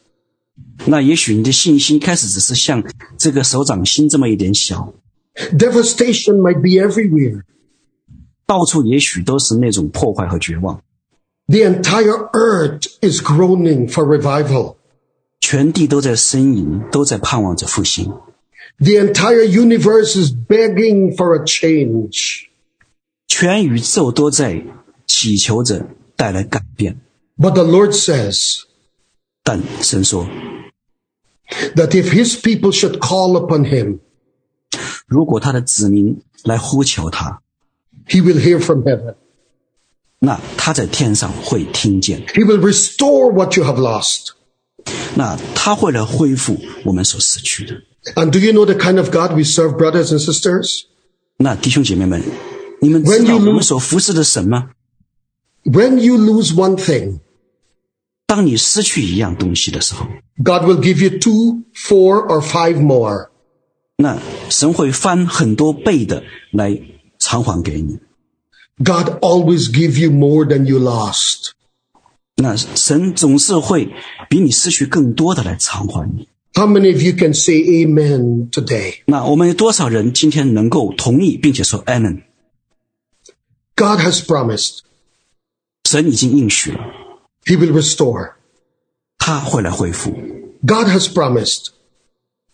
[0.87, 2.83] 那也许你的信心开始只是像
[3.19, 4.95] 这个手掌心这么一点小，
[5.57, 7.43] Devastation might be everywhere.
[8.47, 10.81] 到处也许都是那种破坏和绝望。
[11.47, 14.77] The entire earth is groaning for revival.
[15.41, 18.13] 全地都在呻吟，都在盼望着复兴。
[18.79, 22.49] The entire universe is begging for a change.
[23.29, 24.63] 全宇宙都在
[25.07, 25.87] 祈求着
[26.17, 27.01] 带来改变。
[27.37, 28.63] But the Lord says
[29.43, 30.27] 但神说，
[31.77, 33.99] that if his people should call upon him,
[35.07, 37.43] 如果他的子民来呼求他，
[38.09, 39.17] he will hear from heaven.
[40.21, 44.31] 那他在天上会听见， He will restore what you have lost.
[45.17, 47.75] 那他会来恢复我们所失去的。
[48.17, 50.83] And do you know the kind of God we serve, brothers and sisters?
[51.39, 52.23] 那弟兄姐妹们，
[52.81, 54.71] 你们知 When 道 you 我 lose- 们所服侍的神吗？
[55.65, 57.21] When you lose one thing,
[58.27, 60.07] 当你失去一样东西的时候，
[60.45, 63.31] God will give you two, four, or five more.
[63.97, 64.19] 那
[64.51, 66.79] 神会翻很多倍的来
[67.19, 67.99] 偿还给你。
[68.79, 71.53] God always give you more than you lost.
[72.39, 73.95] 那神总是会
[74.29, 76.29] 比你失去更多的来偿还你。
[76.55, 79.03] How many of you can say amen today?
[79.07, 82.23] 那我们有多少人今天能够同意并且说 Amen？
[83.77, 84.79] God has promised
[85.85, 86.81] 神已经应许了，
[87.45, 88.35] he will restore.
[89.19, 90.13] 他会来恢复。
[90.67, 91.69] God has promised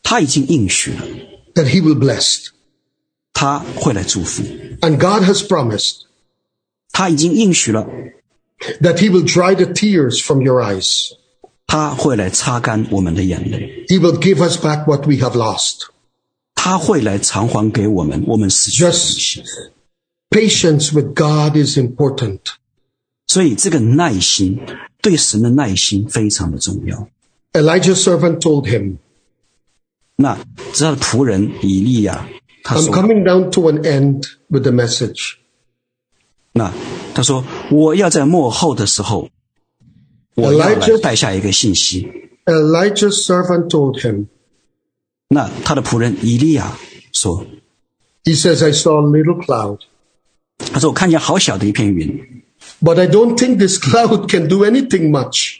[0.02, 1.04] 他已经应许了，
[1.54, 2.46] that he will bless.
[3.32, 4.42] 他会来祝福。
[4.80, 6.02] And God has promised
[6.90, 7.86] 他已经应许了，
[8.80, 11.12] that he will dry the tears from your eyes.
[11.66, 15.88] 他会来擦干我们的眼泪， He will give us back what we have lost.
[16.54, 19.42] 他会来偿还给我们我们失去的东 Just 西。
[20.30, 22.40] patience with God is important.
[23.26, 24.60] 所以这个耐心，
[25.00, 27.08] 对神的耐心非常的重要。
[27.52, 28.96] Elijah's servant told him,
[30.16, 30.38] 那
[30.72, 32.28] 这他的仆人以利亚，
[32.62, 35.36] 他 I'm 说 coming down to an end with the message.
[36.54, 36.72] 那
[37.14, 39.28] 他说我要在幕后的时候，
[40.34, 42.08] 我要来 Elijah- 带下一个信息。
[42.46, 44.26] Elijah's servant told him,
[45.28, 46.76] 那他的仆人以利亚
[47.12, 47.44] 说，
[48.24, 49.78] he says, I saw a little cloud,
[50.72, 52.42] 他说我看见好小的一片云，
[52.82, 55.58] but I don't think this cloud can do anything much.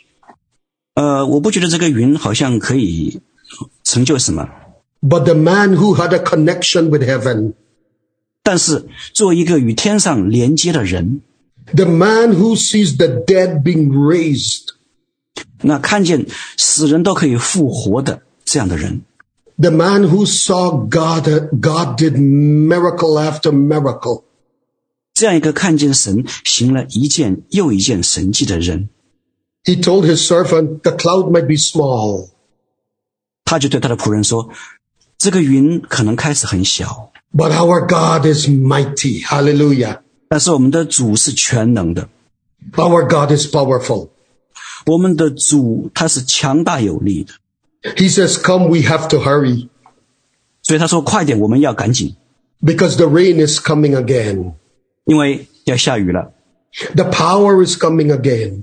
[0.94, 3.20] 呃，我不觉得这个云好像可以
[3.84, 4.48] 成就什么。
[5.00, 7.54] But the man who had a connection with heaven,
[8.44, 11.20] 但是作为一个与天上连接的人，
[11.74, 14.70] the man who sees the dead being raised,
[15.62, 16.26] 那看见
[16.56, 19.02] 死人都可以复活的这样的人，
[19.58, 21.28] the man who saw God,
[21.60, 24.24] God did miracle after miracle,
[25.14, 28.88] 这样一个看见神行了一件又一件神迹的人，
[29.64, 32.30] He told his servant, the cloud might be small,
[33.44, 34.48] 他就对他的仆人说：“
[35.18, 39.22] 这个云可能开始很小， but our God is mighty.
[39.22, 40.00] Hallelujah.
[40.28, 42.08] 但是我们的主是全能的，
[42.76, 44.10] Our God is powerful.
[44.86, 47.34] 我们的主他是强大有力的。
[47.96, 49.68] He says, come, we have to hurry
[50.62, 52.14] 所以他说：快点，我们要赶紧，
[52.60, 54.54] because the rain is coming again.
[55.04, 56.32] 因为要下雨了。
[56.94, 58.62] The power is coming again.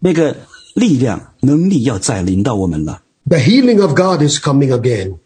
[0.00, 0.36] 那个
[0.74, 5.18] 力量、能力要再临到我们了， The healing of God is coming again.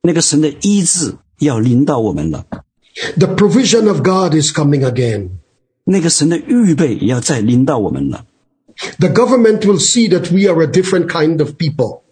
[0.00, 2.46] 那个神的医治 要临到我们了，
[3.18, 5.30] The provision of God is coming again.
[5.84, 8.24] 那个神的预备也要再临到我们了。
[8.98, 12.02] The government will see that we are a different kind of people.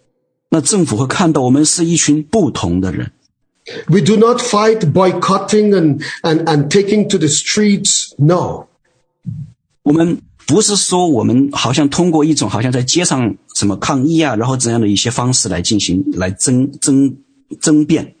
[0.49, 3.11] 那政府会看到我们是一群不同的人。
[3.87, 8.13] We do not fight boycotting and, and, and taking to the streets.
[8.17, 8.67] No.
[9.83, 17.17] 我们不是说我们好像通过一种好像在街上什么抗议啊，然后怎样的一些方式来进行来争争
[17.59, 18.16] 争辩，不是这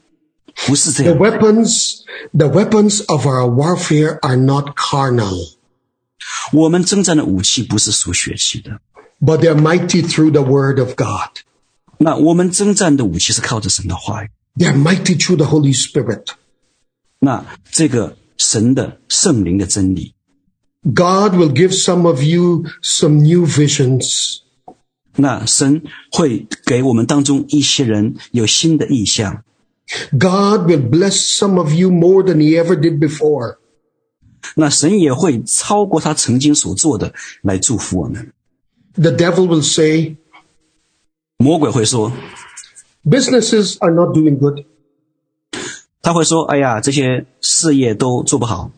[0.57, 1.17] The 样。
[1.17, 5.55] weapons, the weapons of our warfare are not carnal,
[6.51, 8.79] 我们征战的武器不是属血气的，
[9.19, 11.43] but they're mighty through the word of God.
[11.97, 14.29] 那我们征战的武器是靠着神的话语。
[14.55, 16.27] They're mighty through the Holy Spirit.
[17.19, 20.13] 那这个神的圣灵的真理，
[20.83, 24.39] God will give some of you some new visions.
[25.15, 29.43] 那神会给我们当中一些人有新的意向，
[30.17, 33.57] God will bless some of you more than he ever did before.
[34.55, 38.33] 那神也会超过他曾经所做的来祝福我们。
[38.95, 40.17] The devil will say,
[41.37, 42.11] 魔鬼会说，
[43.03, 44.65] businesses are not doing good.
[46.01, 48.71] 他会说：“哎呀，这些事业都做不好，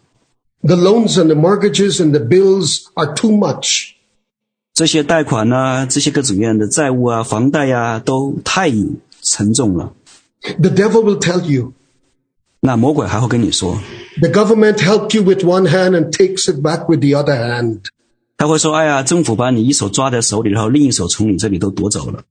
[0.62, 3.94] The loans and the mortgages and the bills are too much.
[4.74, 8.72] 这些贷款呢、这些各种各样的债务啊、房贷呀、都太
[9.22, 9.94] 沉重了。
[10.42, 11.74] The devil will tell you,
[12.62, 13.80] ”那魔鬼还会跟你说，
[14.20, 17.82] the government helped you with one hand and takes it back with the other hand.
[18.38, 22.24] 他会说：“哎呀，政府把你一手抓在手里，然后另一手从你这里都夺走了。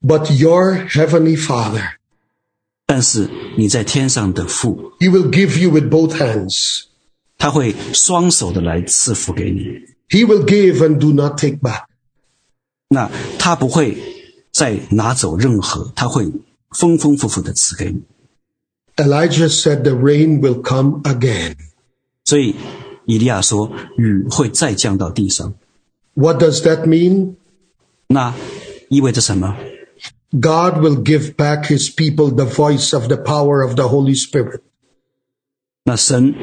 [0.00, 1.82] But your heavenly father,
[2.86, 6.82] 但是你在天上的父， he will give you with both hands.
[7.38, 9.62] 他会双手的来赐福给你。
[10.08, 11.84] He will give and do not take back.
[12.88, 13.96] 那他不会
[14.52, 16.30] 再拿走任何，他会
[16.70, 18.02] 丰丰富富的赐给你。
[18.96, 21.56] Elijah said the rain will come again.
[22.24, 22.54] 所以
[23.06, 25.54] 以利亚说，雨会再降到地上。
[26.14, 27.34] What does that mean?
[28.06, 28.34] 那
[28.88, 29.56] 意味着什么？
[30.30, 34.60] God will give back his people the voice of the power of the Holy Spirit.
[35.84, 36.34] 那神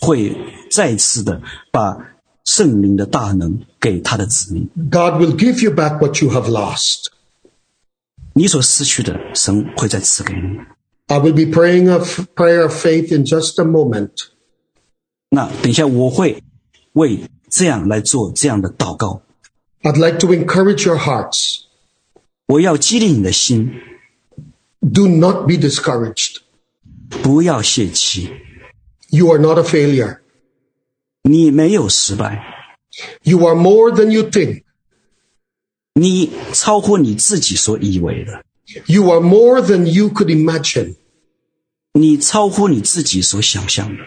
[0.00, 0.36] 会
[0.70, 1.40] 再次的
[1.72, 1.96] 把
[2.44, 4.68] 圣灵的大能给他的子民。
[4.90, 7.06] God will give you back what you have lost.
[8.34, 10.58] 你所失去的，神会再赐给你。
[11.06, 14.10] I will be praying a f- prayer of faith in just a moment.
[15.30, 16.42] 那等一下我会
[16.94, 19.22] 为这样来做这样的祷告。
[19.82, 21.60] I'd like to encourage your hearts.
[22.46, 23.70] 我要激励你的心，
[24.80, 26.38] Do not be discouraged.
[27.22, 28.30] 不要泄气。
[29.10, 30.18] You are not a failure.
[31.22, 32.42] 你没有失败，
[33.22, 34.64] You are more than you think.
[35.98, 38.44] 你超乎你自己所以为的，
[38.86, 40.96] You are more than you could imagine.
[41.92, 44.02] 你超乎你自己所想象的。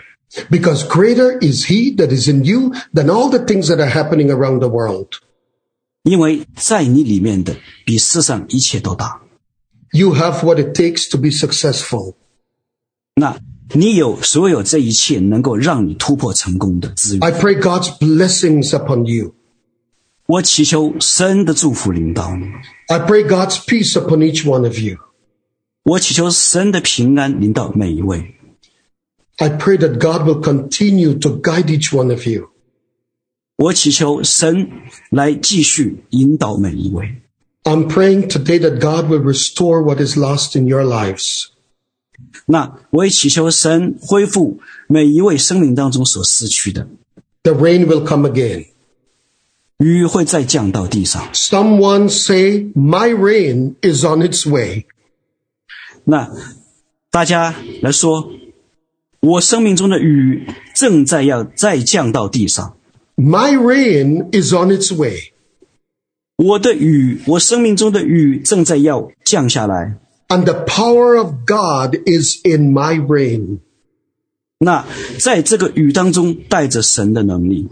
[0.49, 4.27] Because greater is he that is in you than all the things that are happening
[4.29, 5.07] around the world.
[6.03, 9.21] 因为在你里面的比世上一切都大。
[9.93, 12.15] You have what it takes to be successful.
[13.15, 13.39] 那
[13.73, 17.23] 你有所有这一切能够让你突破成功的资源。
[17.23, 19.33] I pray God's blessings upon you.
[20.27, 22.45] 我祈求神的祝福领导你，
[22.87, 24.97] I pray God's peace upon each one of you.
[25.83, 28.35] 我祈求神的平安临到每一位。
[29.37, 32.49] I pray that God will continue to guide each one of you.
[33.55, 34.69] 我祈求神
[35.09, 37.21] 来继续引导每一位。
[37.63, 41.45] I'm praying today that God will restore what is lost in your lives.
[42.47, 46.87] 那我也祈求神恢复每一位生命当中所失去的，
[47.43, 48.67] The rain will come again.
[49.82, 51.28] 雨会再降到地上。
[51.32, 54.86] Someone say, my rain is on its way.
[56.04, 56.30] 那
[57.10, 58.30] 大家来说，
[59.20, 62.76] 我生命中的雨正在要再降到地上。
[63.16, 65.32] My rain is on its way.
[66.36, 69.98] 我的雨，我生命中的雨正在要降下来。
[70.28, 73.58] And the power of God is in my rain.
[74.58, 74.86] 那
[75.18, 77.68] 在这个雨当中带着神的能力，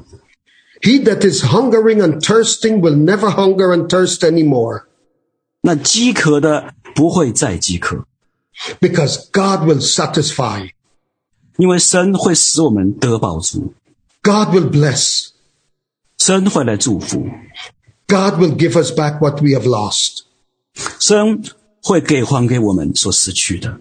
[0.82, 4.84] He that is hungering and thirsting will never hunger and thirst anymore
[5.61, 8.05] 那饥渴的不会再饥渴，
[8.80, 10.70] because God will satisfy.
[11.57, 13.74] 因为神会使我们得饱足，
[14.22, 15.30] God will bless.
[16.18, 17.30] 神会来祝福，
[18.07, 20.20] God will give us back what we have lost.
[20.99, 21.43] 神
[21.82, 23.80] 会给还给我们所失去的。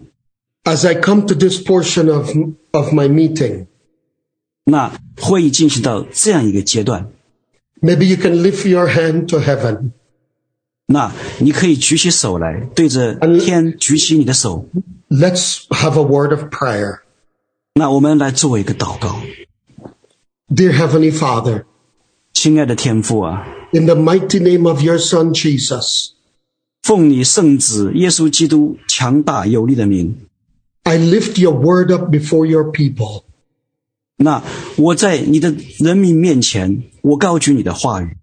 [0.65, 2.31] As I come to this portion of,
[2.71, 3.67] of my meeting,
[4.69, 7.09] 那会议进行到这样一个阶段，
[7.81, 9.91] maybe you can lift your hand to heaven.
[10.87, 14.67] 那你可以举起手来，对着天举起你的手。
[15.09, 17.01] Let's have a word of prayer.
[17.75, 19.21] 那我们来做一个祷告，
[20.49, 21.65] Dear Heavenly Father,
[22.33, 26.11] 亲爱的天父啊， in the mighty name of your Son Jesus,
[26.83, 30.17] 奉你圣子耶稣基督强大有力的名，
[30.85, 33.25] I lift your word up before your people.
[34.19, 34.43] 那
[34.77, 38.17] 我在你的人民面前，我高举你的话语，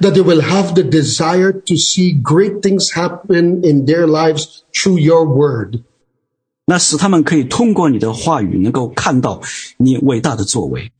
[0.00, 4.98] that they will have the desire to see great things happen in their lives through
[4.98, 5.80] your word.
[6.64, 9.42] 那使他们可以通过你的话语，能够看到
[9.76, 10.92] 你伟大的作为。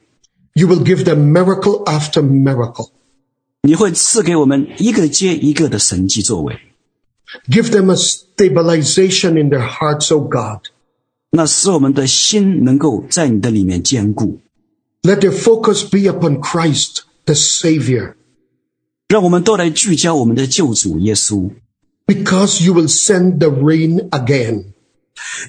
[0.55, 2.91] You will give them miracle after miracle.
[3.63, 6.59] 你会赐给我们一个接一个的神迹作为，
[7.49, 10.67] Give them a stabilization in their hearts, O God.
[11.30, 14.40] 那使我们的心能够在你的里面坚固
[15.04, 18.16] ，Let their focus be upon Christ, the Savior,
[19.08, 21.52] 让我们都来聚焦我们的救主耶稣
[22.06, 24.66] ，because you will send the rain again.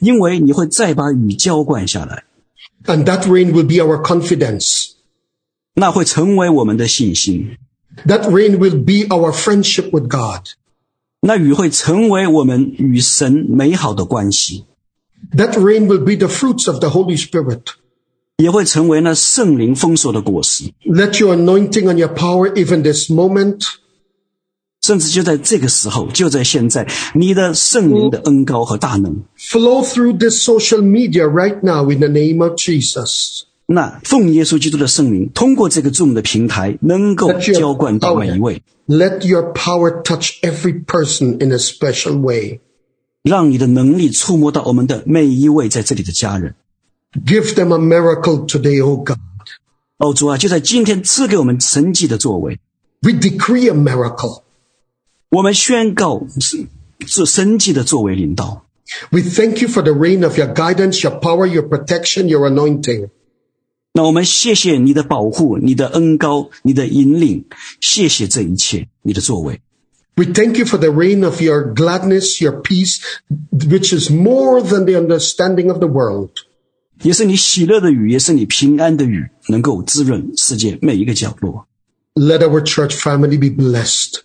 [0.00, 2.24] 因为你会再把雨浇灌下来
[2.84, 4.90] ，And that rain will be our confidence.
[5.74, 7.56] 那会成为我们的信心
[8.06, 10.48] ，That rain will be our friendship with God.
[11.20, 14.64] 那雨会成为我们与神美好的关系，
[15.35, 17.61] That rain will be the fruits of the Holy Spirit.
[18.37, 23.61] 也会成为那圣灵丰硕的果实， Let your anointing and your power, even this moment,
[24.81, 33.43] 甚至就在这个时候，就在现在，你的圣灵的恩高和大能， flow through this social media right now in the name of Jesus.
[33.67, 42.19] 那奉耶稣基督的圣灵，通过这个 Zoom 的平台，能够 Let your 浇灌到每一位， Let your power touch every person in a special
[42.19, 42.59] way.
[43.22, 46.54] 让你的能力触摸到我们的每一位在这里的家人。
[47.26, 49.18] Give them a miracle today, O God.
[49.98, 52.60] 哦，主啊，就在今天赐给我们神迹的作为
[53.00, 54.42] ，We decree a miracle.
[55.30, 56.66] 我们宣告是
[57.06, 58.66] 是神迹的作为领导。
[59.10, 63.10] We thank you for the reign of your guidance, your power, your protection, your anointing.
[63.92, 67.46] 那我们谢谢你的保护、你的恩高、你的引领，
[67.80, 69.60] 谢谢这一切你的作为。
[70.17, 73.01] We thank you for the rain of your gladness, your peace,
[73.51, 76.31] which is more than the understanding of the world.
[77.01, 81.67] 也是你喜乐的雨，也是你平安的雨，能够滋润世界每一个角落，
[82.13, 84.19] Let our church family be blessed.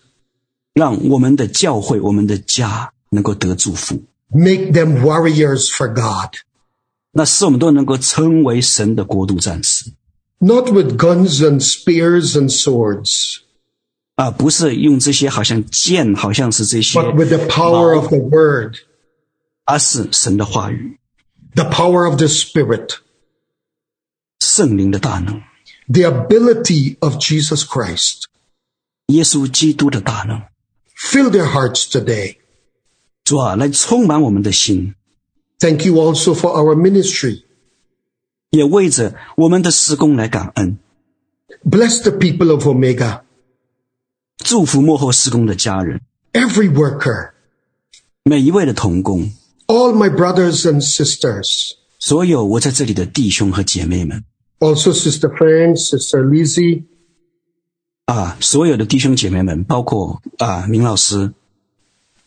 [0.73, 4.03] 让我们的教会、我们的家能够得祝福。
[4.29, 6.35] Make them warriors for God.
[7.11, 9.91] 那使我们都能够成为神的国度战士
[10.37, 13.39] Not with guns and spears and swords,
[14.15, 18.75] 啊，不是用这些好像剑，好像是这些， but with the power of the word,
[19.65, 20.99] 而是神的话语、
[21.55, 22.97] the power of the spirit,
[24.39, 25.41] 圣灵的大能、
[25.87, 28.23] the ability of Jesus Christ.
[29.07, 30.41] 耶稣基督的大能。
[30.95, 32.35] Fill their hearts today.
[33.23, 34.95] 主啊，来充满我们的心，
[35.59, 37.43] Thank you also for our ministry.
[38.49, 40.77] 也为着我们的施工来感恩，
[41.63, 43.21] Bless the people of Omega,
[44.43, 46.01] 祝福幕后施工的家人，
[46.33, 47.31] every worker,
[48.23, 49.31] 每一位的同工，
[49.67, 54.23] all my brothers and sisters, 所有我在这里的弟兄和姐妹们
[54.59, 56.83] also Sister Fran, Sister Lizzie,
[58.05, 61.33] 啊，所有的弟兄姐妹们，包括啊明老师，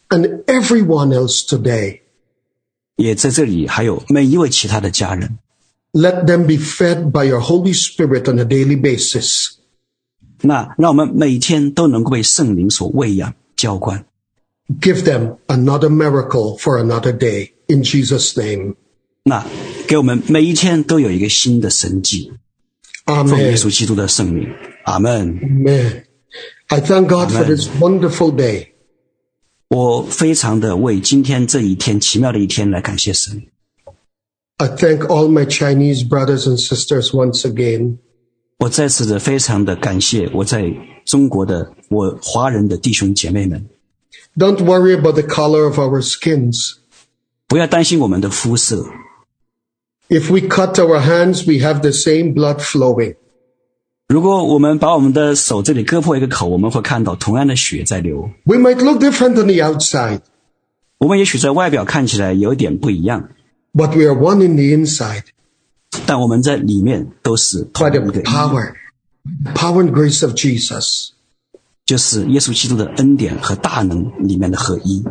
[0.09, 2.01] and everyone else today.
[2.97, 5.39] 也在这里，还有每一位其他的家人。
[5.93, 9.56] Let them be fed by your Holy Spirit on a daily basis.
[10.43, 14.05] 那让我们每天都能够被圣灵所喂养、浇灌。
[14.81, 17.53] Give them another miracle for another day.
[17.69, 18.75] In Jesus' name.
[19.25, 19.47] 那
[19.87, 22.33] 给我们每一天都有一个新的神迹，
[23.07, 23.59] 奉耶 Amen.
[23.59, 24.49] 稣基督的圣名，
[24.85, 25.39] 阿门。
[25.39, 26.05] Amen.
[26.69, 27.57] I thank God for Amen.
[27.57, 28.69] this wonderful day.
[29.69, 33.45] 我非常的为今天这一天奇妙的一天来感谢神。
[34.57, 37.99] I thank all my Chinese brothers and sisters once again.
[38.60, 40.74] 我再次的非常的感谢我在
[41.06, 43.68] 中国的我华人的弟兄姐妹们
[44.36, 46.74] ，Don't worry about the color of our skins.
[47.48, 48.88] 不要担心我们的肤色
[50.10, 53.16] ，If we cut our hands, we have the same blood flowing.
[54.08, 58.32] 如果我们把我们的手这里割破一个口，我们会看到同样的血在流。
[58.46, 60.22] We might look different on the outside,
[60.98, 63.30] 我们也许在外表看起来有点不一样
[63.74, 65.26] ，but we are one in the inside
[66.07, 68.73] 但我们在里面都是同 by 一 the 个一， power,
[69.55, 71.11] power and grace of Jesus.
[71.85, 75.05] 就是耶稣基督的恩典和大能里面的合一。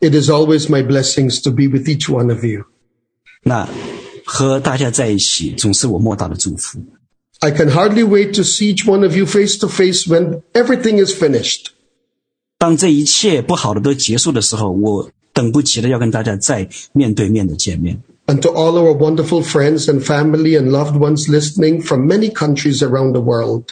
[0.00, 2.64] It is always my blessings to be with each one of you.
[3.42, 3.68] 那
[4.24, 6.78] 和大家在一起，总是我莫大的祝福。
[7.40, 11.04] I can hardly wait to see each one of you face to face when everything
[11.04, 11.66] is finished.
[12.58, 18.02] 当这一切不好的都结束的时候，我等不及的要跟大家再面对面的见面。
[18.28, 22.82] And to all our wonderful friends and family and loved ones listening from many countries
[22.82, 23.64] around the world,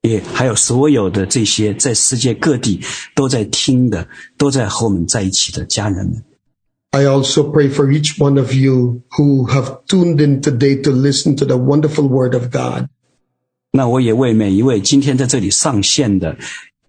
[0.00, 2.80] 也还有所有的这些在世界各地
[3.14, 6.24] 都在听的，都在和我们在一起的家人们。
[6.90, 11.36] I also pray for each one of you who have tuned in today to listen
[11.36, 12.88] to the wonderful word of God.
[13.70, 16.36] 那我也为每一位今天在这里上线的，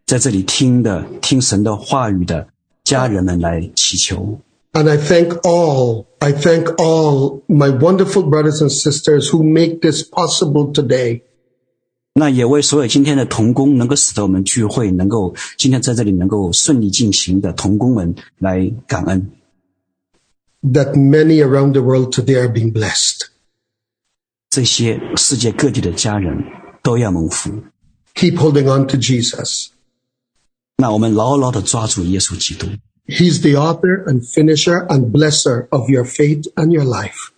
[0.08, 2.48] 在这里听的、听神的话语的
[2.84, 4.40] 家人们来祈求。
[4.78, 10.04] And I thank all, I thank all my wonderful brothers and sisters who make this
[10.04, 11.22] possible today.
[12.16, 19.32] 那也为所有今天的童工能够使得我们聚会能够今天在这里能够顺利进行的童工们来感恩。
[20.64, 23.30] that many around the world today are being blessed.
[24.50, 26.44] 这些世界各地的家人
[26.82, 27.52] 都要蒙福。
[28.16, 29.70] Keep holding on to Jesus.
[30.78, 32.68] 那我们牢牢的抓住耶稣基督，
[33.08, 37.32] He's the author and finisher and blesser of your faith and your life.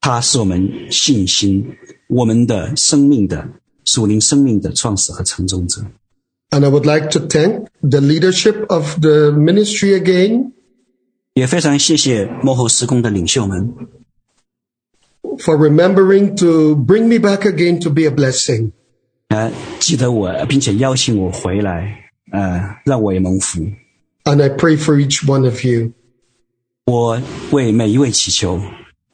[0.00, 1.76] 他是我们信心、
[2.08, 3.48] 我们的生命的
[3.84, 5.82] 属灵生命的创始和成终者。
[6.50, 10.52] And I would like to thank the leadership of the ministry again
[11.34, 13.72] 也非常谢谢幕后施工的领袖们，
[15.38, 18.72] for remembering to bring me back again to be a blessing.
[19.28, 23.60] 呃，记得我，并且邀请我回来，呃，让我也蒙福。
[24.26, 25.92] And I pray for each one of you.
[26.84, 27.20] 我
[27.50, 28.60] 为每一位祈求，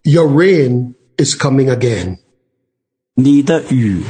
[0.02, 2.18] Your rain is coming again.
[3.14, 4.02] 你的雨，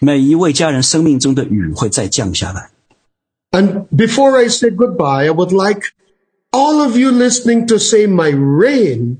[0.00, 2.70] 每一位家人生命中的雨会再降下来。
[3.52, 5.92] And before I say goodbye, I would like
[6.50, 9.18] all of you listening to say, My rain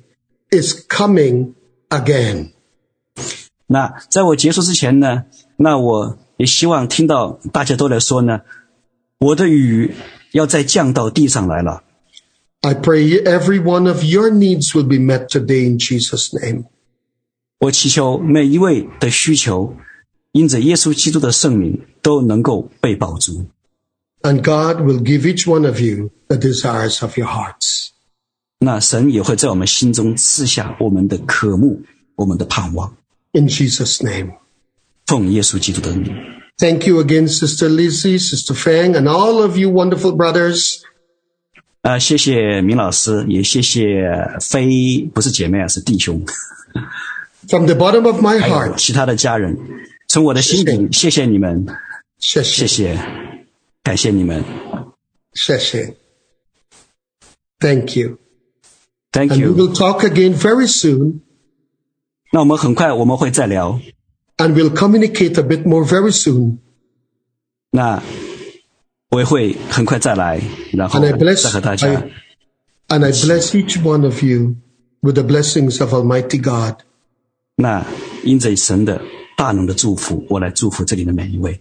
[0.51, 1.55] is coming
[1.89, 2.51] again.
[3.67, 5.25] 那在我结束之前呢，
[5.57, 8.43] 那我也希望听到大家都来说呢，
[9.19, 9.95] 我的雨
[10.32, 11.84] 要再降到地上来了。
[12.62, 16.66] I pray every one of your needs will be met today in Jesus' name.
[17.60, 19.76] 我祈求每一位的需求，
[20.32, 23.48] 因着耶稣基督的圣名都能够被保足。
[24.22, 27.90] And God will give each one of you the desires of your hearts.
[28.60, 31.82] 那神也会在我们心中赐下我们的渴慕，
[32.16, 32.96] 我们的盼望。
[33.32, 34.34] In Jesus' name.
[35.08, 36.16] 奉耶稣基督的名，
[36.61, 40.83] Thank you again, Sister Lizzie, Sister Fang, and all of you wonderful brothers.
[41.83, 46.25] 啊、谢谢明老师，也谢谢非不是姐妹啊，是弟兄，
[47.49, 49.57] From the bottom of my 还有 heart, 其他的家人，
[50.09, 51.65] 从我的心底谢谢你们，
[52.19, 52.99] 谢 sheshe, 谢，
[53.85, 54.43] 感谢你们
[55.35, 55.95] sheshe.
[57.61, 58.19] Thank you.
[59.13, 59.55] ，Thank And we you。
[59.55, 61.21] will talk again very soon,
[62.33, 63.81] 那我们很快我们会再聊，
[64.41, 66.59] and we'll communicate a bit more very soon.
[67.71, 68.03] 那
[69.11, 70.41] 我也会很快再来，
[70.73, 71.89] 然后 And I bless, 再和大家
[72.89, 74.57] I, and I bless each one of you
[75.01, 76.81] with the blessings of Almighty God.
[77.57, 77.87] 那
[78.25, 79.01] 因着神的
[79.37, 81.61] 大能的祝福，我来祝福这里的每一位，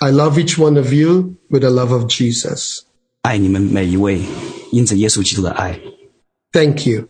[0.00, 2.80] I love each one of you with the love of Jesus.
[3.22, 4.20] 爱你们每一位，
[4.70, 5.80] 因着耶稣基督的爱，
[6.52, 7.08] Thank you.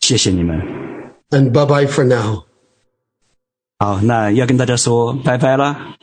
[0.00, 0.60] 谢谢你们。
[1.30, 2.44] And bye bye for now.
[3.81, 5.95] 好，那要跟大家说拜拜啦。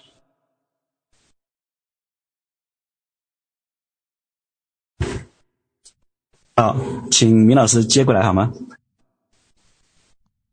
[6.56, 6.76] 好，
[7.08, 8.52] 请明老师接过来好吗？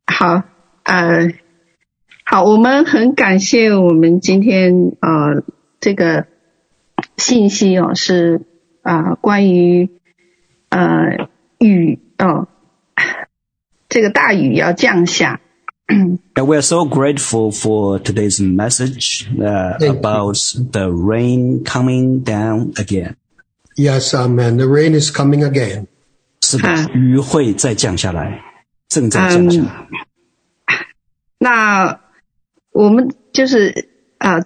[0.05, 0.43] 好，
[0.83, 1.33] 呃，
[2.25, 5.43] 好，我们很感谢我们今天呃
[5.79, 6.27] 这个
[7.17, 8.45] 信息哦，是
[8.83, 9.89] 啊、关于
[10.69, 12.47] 呃雨哦，
[13.89, 15.41] 这个大雨要降下。
[15.88, 19.98] And we are so grateful for today's message uh, Thank you.
[19.98, 20.38] about
[20.72, 23.16] the rain coming down again.
[23.76, 24.58] Yes, amen.
[24.58, 25.88] The rain is coming again.
[26.42, 28.40] 是的啊，雨会再降下来，
[28.88, 29.86] 正在降下来。
[31.38, 32.00] 那
[32.72, 33.88] 我们就是
[34.18, 34.44] 呃，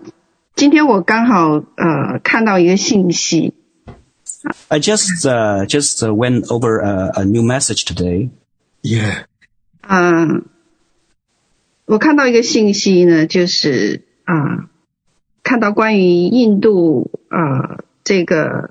[0.55, 3.55] 今天我刚好呃看到一个信息，
[4.69, 8.31] I just uh, just uh, went over a, a new message today.
[8.83, 9.25] Yeah.
[9.83, 10.47] 嗯，
[11.89, 14.69] 我看到一个信息呢，就是 啊，
[15.43, 18.71] 看到关于印度呃这个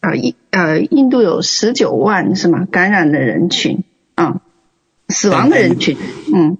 [0.00, 2.66] 呃印呃印度有十九万是吗？
[2.70, 3.84] 感染的人群
[4.16, 4.40] 啊，
[5.08, 5.96] 死亡的人群，
[6.34, 6.58] 嗯。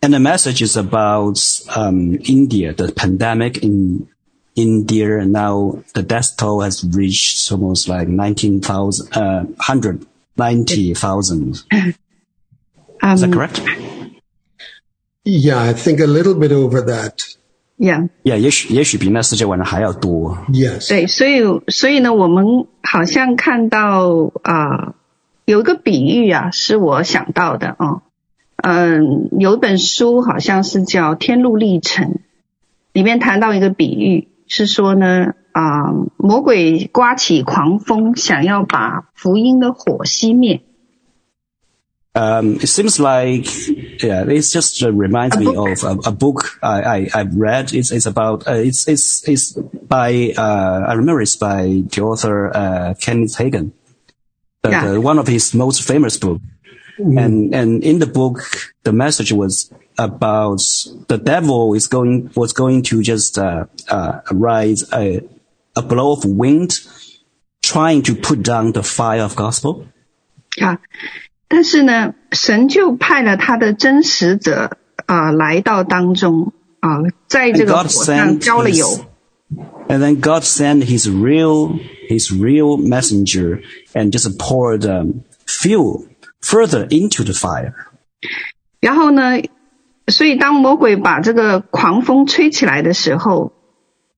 [0.00, 1.38] And the message is about
[1.74, 4.06] um, India, the pandemic in
[4.54, 5.24] India.
[5.24, 11.64] Now the death toll has reached almost like 19,000, uh, 190,000.
[13.00, 13.62] Um, is that correct?
[15.29, 17.13] Yeah, I think a little bit over that.
[17.77, 18.09] Yeah.
[18.23, 20.37] Yeah，也许也许比那世界晚上还要多。
[20.49, 20.89] Yes.
[20.89, 24.95] 对，所以所以呢，我们好像看到啊、呃，
[25.45, 28.01] 有一个比喻啊，是我想到的哦。
[28.57, 32.07] 嗯，有一本书好像是叫《天路历程》，
[32.91, 40.61] 里面谈到一个比喻，是说呢，啊、呃，魔鬼刮起狂风，想要把福音的火熄灭。
[42.15, 43.45] Um, it seems like,
[44.03, 45.83] yeah, it just uh, reminds A me book.
[45.83, 47.73] of a, a book I, I, I've read.
[47.73, 52.49] It's, it's about, uh, it's, it's, it's by, uh, I remember it's by the author,
[52.55, 53.71] uh, Kenneth Hagin.
[54.61, 54.91] But, Yeah.
[54.93, 56.41] uh, one of his most famous book.
[56.97, 58.41] And, and in the book,
[58.83, 60.59] the message was about
[61.07, 65.21] the devil is going, was going to just, uh, uh, rise a,
[65.77, 66.79] a blow of wind,
[67.61, 69.85] trying to put down the fire of gospel.
[70.59, 70.77] 啊，
[71.49, 78.85] 但是呢，神就派了他的真使者啊、呃来到当中啊、在这个火上浇了油
[79.87, 83.61] And then God sent his real, his real messenger
[83.93, 86.05] and just poured um, fuel
[86.39, 87.73] further into the fire.
[88.79, 89.41] 然后呢，
[90.05, 93.51] 所以当魔鬼把这个狂风吹起来的时候，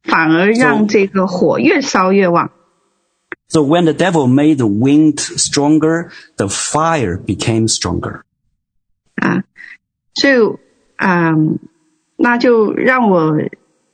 [0.03, 2.51] 反而让这个火越烧越旺。
[3.50, 8.22] So when the devil made the wind stronger, the fire became stronger.
[9.16, 9.44] 啊，
[10.14, 10.58] 所以
[10.96, 11.32] 啊、
[12.16, 13.38] 那就让我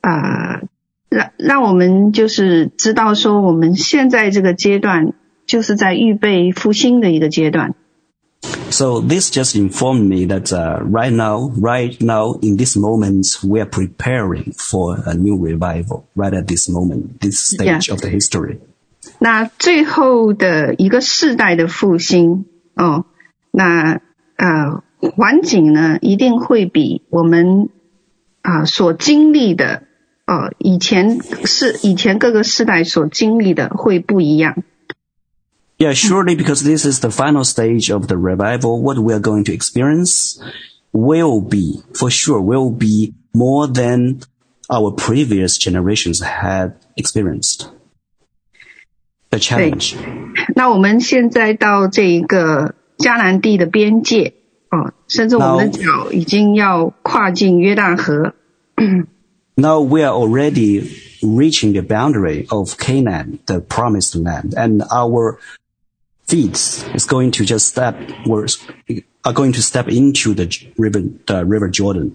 [0.01, 0.61] 啊、
[1.09, 5.13] 让让我们就是知道说，我们现在这个阶段
[5.45, 7.75] 就是在预备复兴的一个阶段。
[8.71, 13.61] So this just informed me that uh, right now, right now, in this moment, we
[13.61, 16.05] are preparing for a new revival.
[16.15, 17.93] Right at this moment, this stage Yeah.
[17.93, 18.57] of the history.
[19.19, 22.45] 那最后的一个世代的复兴
[22.75, 23.05] 哦，
[23.51, 24.01] 那
[24.35, 27.69] 呃环境呢一定会比我们
[28.41, 29.83] 啊、所经历的
[30.25, 34.63] 呃以前是以前各个世代所经历的会不一样。
[35.77, 39.45] Yeah, surely because this is the final stage of the revival, what we are going
[39.45, 40.39] to experience
[40.93, 44.21] will be, for sure, will be more than
[44.69, 47.67] our previous generations had experienced.
[49.29, 49.95] The challenge.
[50.55, 54.33] 那我们现在到这一个迦南地的边界
[54.69, 58.33] 哦，甚至我们的脚已经要跨进约旦河。
[59.55, 60.89] Now we are already
[61.21, 65.37] reaching the boundary of Canaan, the promised land, and our
[66.27, 66.57] feet
[66.95, 67.95] is going to just step,
[68.25, 68.47] we're,
[69.23, 72.13] are going to step into the river, the river Jordan.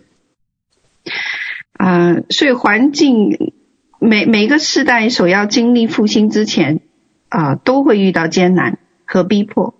[1.74, 3.52] 啊、所以环境
[4.00, 6.80] 每每个世代所要经历复兴之前
[7.32, 9.74] 啊、都会遇到艰难和逼迫。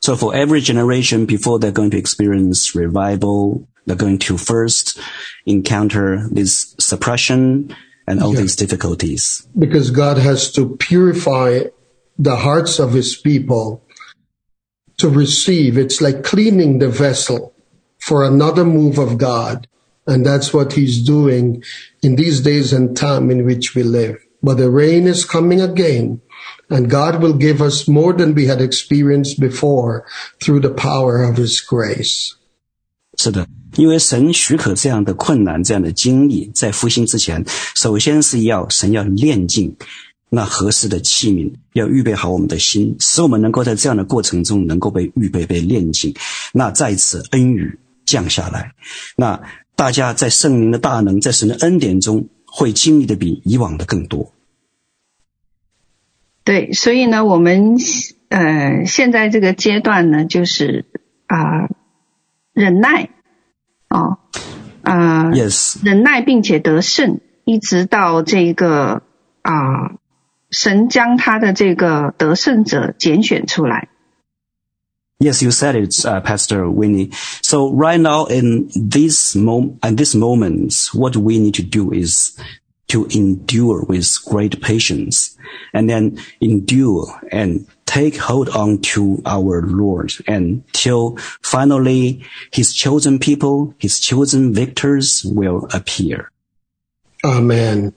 [0.00, 4.98] So for every generation before they're going to experience revival, they're going to first
[5.44, 7.68] encounter this suppression
[8.06, 8.40] and all Yeah.
[8.42, 9.42] these difficulties.
[9.58, 11.64] because God has to purify
[12.18, 13.82] the hearts of his people
[14.98, 15.76] to receive.
[15.78, 17.52] It's like cleaning the vessel
[17.98, 19.66] for another move of God.
[20.06, 21.62] And that's what he's doing
[22.02, 24.16] in these days and time in which we live.
[24.42, 26.20] But the rain is coming again
[26.69, 30.03] and God will give us more than we had experienced before
[30.39, 32.31] through the power of his grace.
[33.17, 37.45] 是的，因为神许可这样的困难、这样的经历，在复兴之前，
[37.75, 39.75] 首先是要神要炼净
[40.29, 46.13] 那合适的器皿，要预备好我们的心，使我们能够在这样的过程中能够被预备、被炼净。
[46.51, 48.73] 那再次恩雨降下来，
[49.15, 49.41] 那
[49.77, 54.33] 大家在圣灵的大能、在神的恩典中，会经历的比以往的更多。
[56.45, 57.75] 对，所以呢，我们
[58.29, 60.85] 呃现在这个阶段呢，就是
[61.25, 61.67] 啊、
[62.53, 63.09] 忍耐
[63.89, 64.19] 哦
[64.83, 69.01] 啊、Yes, 忍耐并且得胜，一直到这个
[69.41, 69.97] 啊、
[70.51, 73.89] 神将他的这个得胜者拣选出来。
[75.17, 77.09] Yes, you said it, uh, Pastor Winnie.
[77.41, 82.37] So right now in this moment, at this moment, what we need to do is
[82.87, 85.37] to endure with great patience
[85.73, 93.73] and then endure and take hold on to our Lord until finally his chosen people,
[93.79, 96.31] his chosen victors will appear.
[97.23, 97.93] Amen.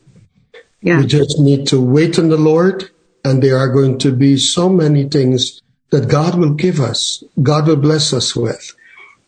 [0.81, 1.01] Yeah.
[1.01, 2.91] We just need to wait on the Lord,
[3.25, 5.61] and there are going to be so many things
[5.91, 8.75] that God will give us, God will bless us with.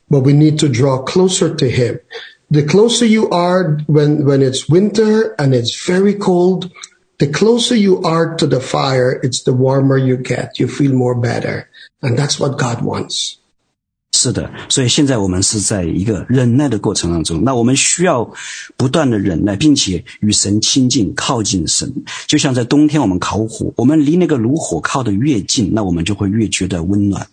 [0.09, 2.01] But we need to draw closer to Him
[2.52, 6.70] The closer you are when, when it's winter and it's very cold,
[7.18, 10.60] the closer you are to the fire, it's the warmer you get.
[10.60, 11.68] You feel more better.
[12.02, 13.38] And that's what God wants.
[14.12, 17.44] 是的，所以现在我们是在一个忍耐的过程当中。
[17.44, 18.32] 那我们需要
[18.78, 21.92] 不断的忍耐，并且与神亲近，靠近神。
[22.26, 27.28] 就像在冬天我们烤火，我们离那个炉火靠得越近，那我们就会越觉得温暖。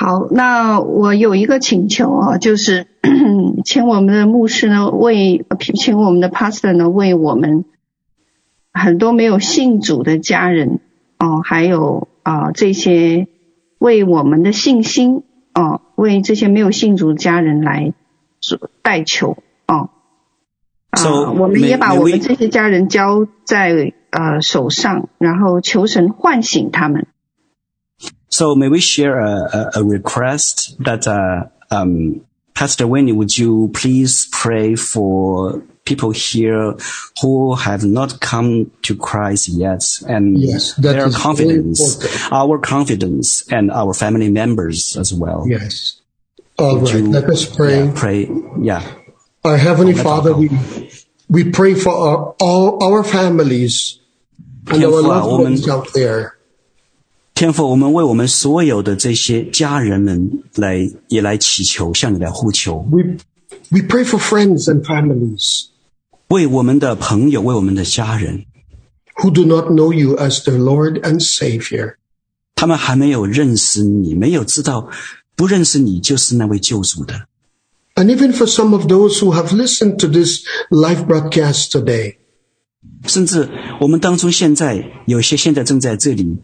[0.00, 2.86] 好，那我有一个请求啊，就是
[3.66, 7.66] 请我们的牧师呢为，请我们的 pastor 呢为我们
[8.72, 10.80] 很多没有信主的家人
[11.18, 13.28] 哦，还有啊这些
[13.78, 15.22] 为我们的信心
[15.52, 17.92] 哦，为这些没有信主的家人来
[18.40, 19.36] 做代求
[19.66, 19.90] 哦。
[20.88, 27.06] 啊我们也把我们这些家人交在呃手上，然后求神唤醒他们。
[28.30, 32.24] So may we share a, a, request that, uh, um,
[32.54, 36.76] Pastor Winnie, would you please pray for people here
[37.20, 43.92] who have not come to Christ yet and yes, their confidence, our confidence and our
[43.94, 45.46] family members as well.
[45.48, 46.00] Yes.
[46.58, 47.02] All would right.
[47.02, 47.84] You, Let us pray.
[47.84, 48.30] Yeah, pray.
[48.60, 48.94] Yeah.
[49.42, 50.50] Our Heavenly oh, Father, we,
[51.28, 53.98] we pray for our, all our families
[54.68, 56.36] and our loved ones out there
[57.39, 63.17] 天父，我们为我们所有的这些家人们来也来祈求，向你来呼求， We,
[63.69, 65.65] we pray for friends and families
[66.29, 68.45] 为我们的朋友，为我们的家人，
[69.17, 71.95] who do not know you as their Lord and Savior.
[72.55, 74.89] 他们还没有认识你，没有知道，
[75.35, 77.27] 不认识你就是那位救主的。
[77.95, 82.15] And even for some of those who have listened to this live broadcast today,
[83.05, 83.49] 甚至
[83.81, 86.37] 我们当中现在有些现在正在这里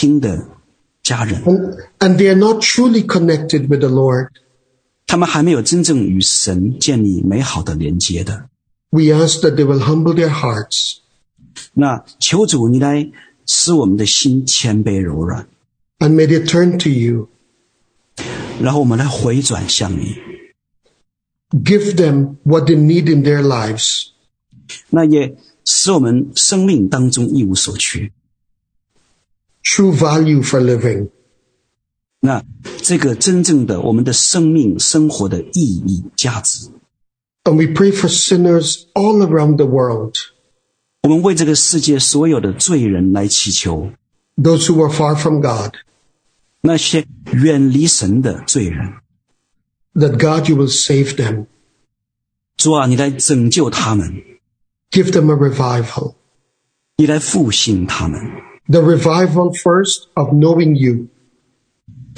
[0.00, 0.46] 听的
[1.02, 4.28] 家人， and, and they are not truly connected with the Lord,
[5.06, 8.48] 他们还没有真正与神建立美好的连接的。
[8.90, 10.96] we ask that they will humble their hearts
[11.74, 13.10] 那求主你来
[13.46, 15.46] 使我们的心谦卑柔软，
[15.98, 17.28] and may they turn to you.
[18.60, 20.16] 然后我们来回转向你。
[21.50, 24.08] Give them what they need in their lives
[24.90, 28.10] 那也使我们生命当中一无所缺。
[29.62, 31.10] true value for living.
[32.20, 32.42] 那
[32.82, 36.68] 这个真正的我们的生命生活的意义价值，
[37.44, 40.14] And we pray for sinners all around the world,
[41.02, 43.92] 我们为这个世界所有的罪人来祈求，
[44.36, 45.74] those who are far from God,
[46.62, 48.94] 那些远离神的罪人，
[49.94, 51.46] that God, you will save them.
[52.56, 54.24] 主啊，你来拯救他们，
[54.90, 56.14] Give them a revival.
[56.96, 58.20] 你来复兴他们。
[58.68, 61.08] The revival first of knowing you,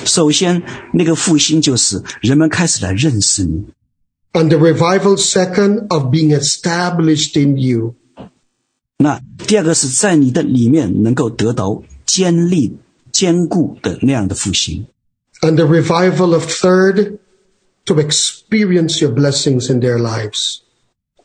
[0.05, 0.63] 首先，
[0.95, 3.67] 那个复兴就是人们开始来认识你，
[4.33, 7.95] and the revival second of being established in you.
[8.97, 12.79] 那第二个是在你的里面能够得到坚立、
[13.13, 14.87] 坚固的那样的复兴。
[15.43, 17.19] And the revival of third,
[17.85, 20.62] to experience your blessings in their lives.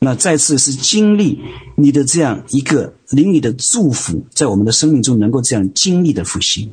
[0.00, 1.40] 那再次是经历
[1.76, 6.72] 你的这样一个灵里的祝福，在我们的生命中能够这样经历的复兴。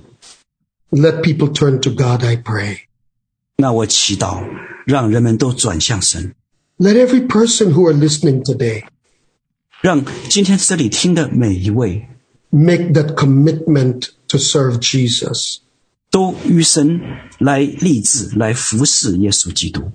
[0.90, 2.80] Let people turn to God, I pray.
[3.56, 4.44] 那我祈祷，
[4.86, 6.34] 让人们都转向神，
[6.78, 8.84] Let every person who are listening today
[9.82, 12.08] 让今天这里听的每一位
[12.50, 15.60] make that commitment to serve Jesus.
[16.10, 17.00] 都与神
[17.40, 19.92] 来立志，来服侍耶稣基督。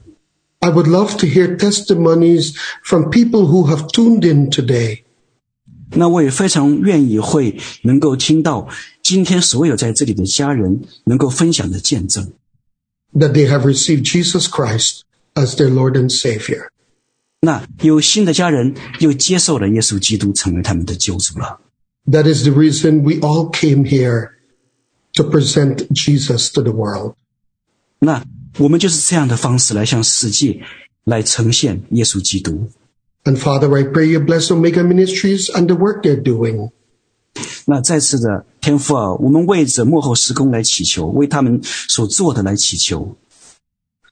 [0.61, 5.03] I would love to hear testimonies from people who have tuned in today
[5.91, 8.69] 那我也非常愿意会能够听到
[9.03, 12.33] 今天所有在这里的家人能够分享的见证，
[13.15, 15.03] that they have received Jesus Christ
[15.35, 16.69] as their Lord and Savior.
[17.43, 21.61] 那有新的家人又接受了耶稣基督成为他们的救主了。
[22.11, 24.31] That is the reason we all came here
[25.15, 27.15] to present Jesus to the world.
[28.01, 28.25] 那
[28.59, 30.63] 我们就是这样的方式来向世界
[31.05, 32.69] 来呈现耶稣基督。
[33.25, 36.71] And Father, I pray you bless Omega Ministries and the work they're doing.
[37.67, 43.17] 那再次的天父啊，我们为着幕后施工来祈求，为他们所做的来祈求，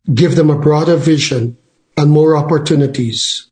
[0.06, 1.54] Give them a broader vision
[1.94, 3.44] and more opportunities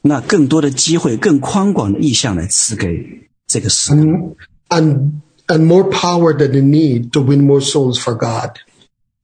[0.00, 4.34] 那更多的机会、更宽广的意向来赐给这个施工，
[4.70, 8.56] and, and, and more power that they need to win more souls for God.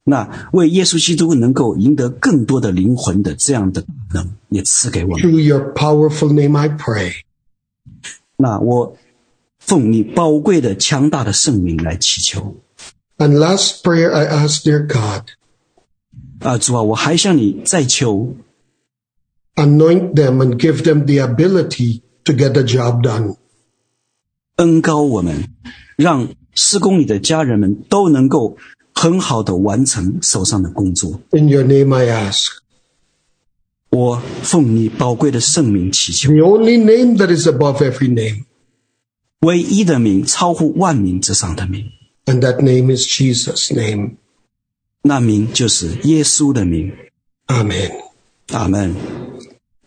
[0.04, 5.20] 那为耶稣基督能够赢得更多的灵魂的这样的能也赐给我们。
[5.20, 7.12] Through your powerful name, I pray.
[8.36, 8.96] 那我
[9.60, 12.56] 奉你宝贵的、强大的圣名来祈求
[13.18, 15.28] And last prayer I ask, dear God,
[16.40, 18.34] 啊，主啊，我还向你再求
[19.54, 23.36] ，anoint them and give them the ability to get the job done.
[24.56, 25.44] 恩高我们，
[25.96, 28.56] 让施工里的家人们都能够
[28.93, 31.19] 很好的完成手上的工作。
[31.31, 32.47] In your name I ask.
[33.89, 38.43] 我奉你宝贵的圣名祈求， The only name that is above every name.
[39.41, 41.85] 唯一的名超乎万名之上的名，
[42.25, 44.17] And that name is Jesus' name.
[45.03, 46.91] 那名就是耶稣的名。
[47.47, 47.91] Amen.
[48.51, 48.93] 阿门。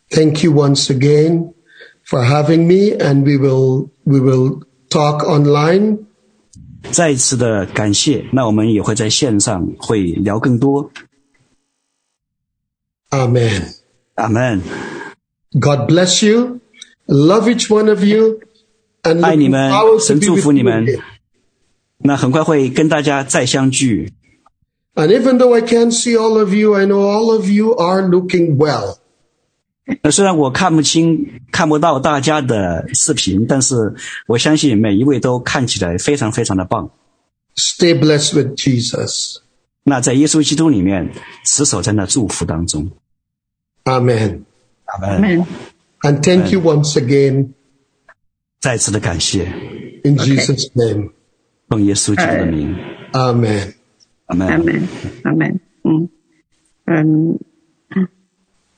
[0.08, 1.52] Thank you once again
[2.04, 6.06] for having me and we will, we will talk online.
[6.90, 10.90] 再一次的感谢，那我们也会在线上会聊更多。
[13.10, 13.74] Amen.
[14.14, 14.60] 阿门。
[15.52, 16.60] God bless you.
[17.06, 18.40] Love each one of you.
[19.02, 21.00] And 爱你 looking 们， forward to 神 be 祝 with 福你 you 们 again.。
[21.98, 24.12] 那很快会跟大家再相聚。
[24.94, 28.02] And even though I can't see all of you, I know all of you are
[28.02, 28.98] looking well.
[30.01, 33.75] 那虽然我看不清、看不到大家的视频，但是
[34.27, 36.89] 我相信每一位都看起来非常非常的棒。
[37.55, 39.37] Stay blessed with Jesus.
[39.83, 41.11] 那在耶稣基督里面，
[41.43, 42.91] 持守在那祝福当中。
[43.83, 44.45] Amen.
[44.85, 45.21] 阿门。
[45.21, 45.45] Amen.
[46.01, 47.53] And thank you once again
[48.59, 49.45] 再次的感谢
[50.03, 51.11] ，in Jesus' name.
[51.69, 52.75] 奉耶稣基督的名
[53.11, 53.73] ，Amen.
[54.25, 54.47] 阿门。
[54.47, 54.87] Amen.
[55.23, 55.59] Amen.
[55.83, 56.09] 嗯
[56.85, 57.39] 嗯，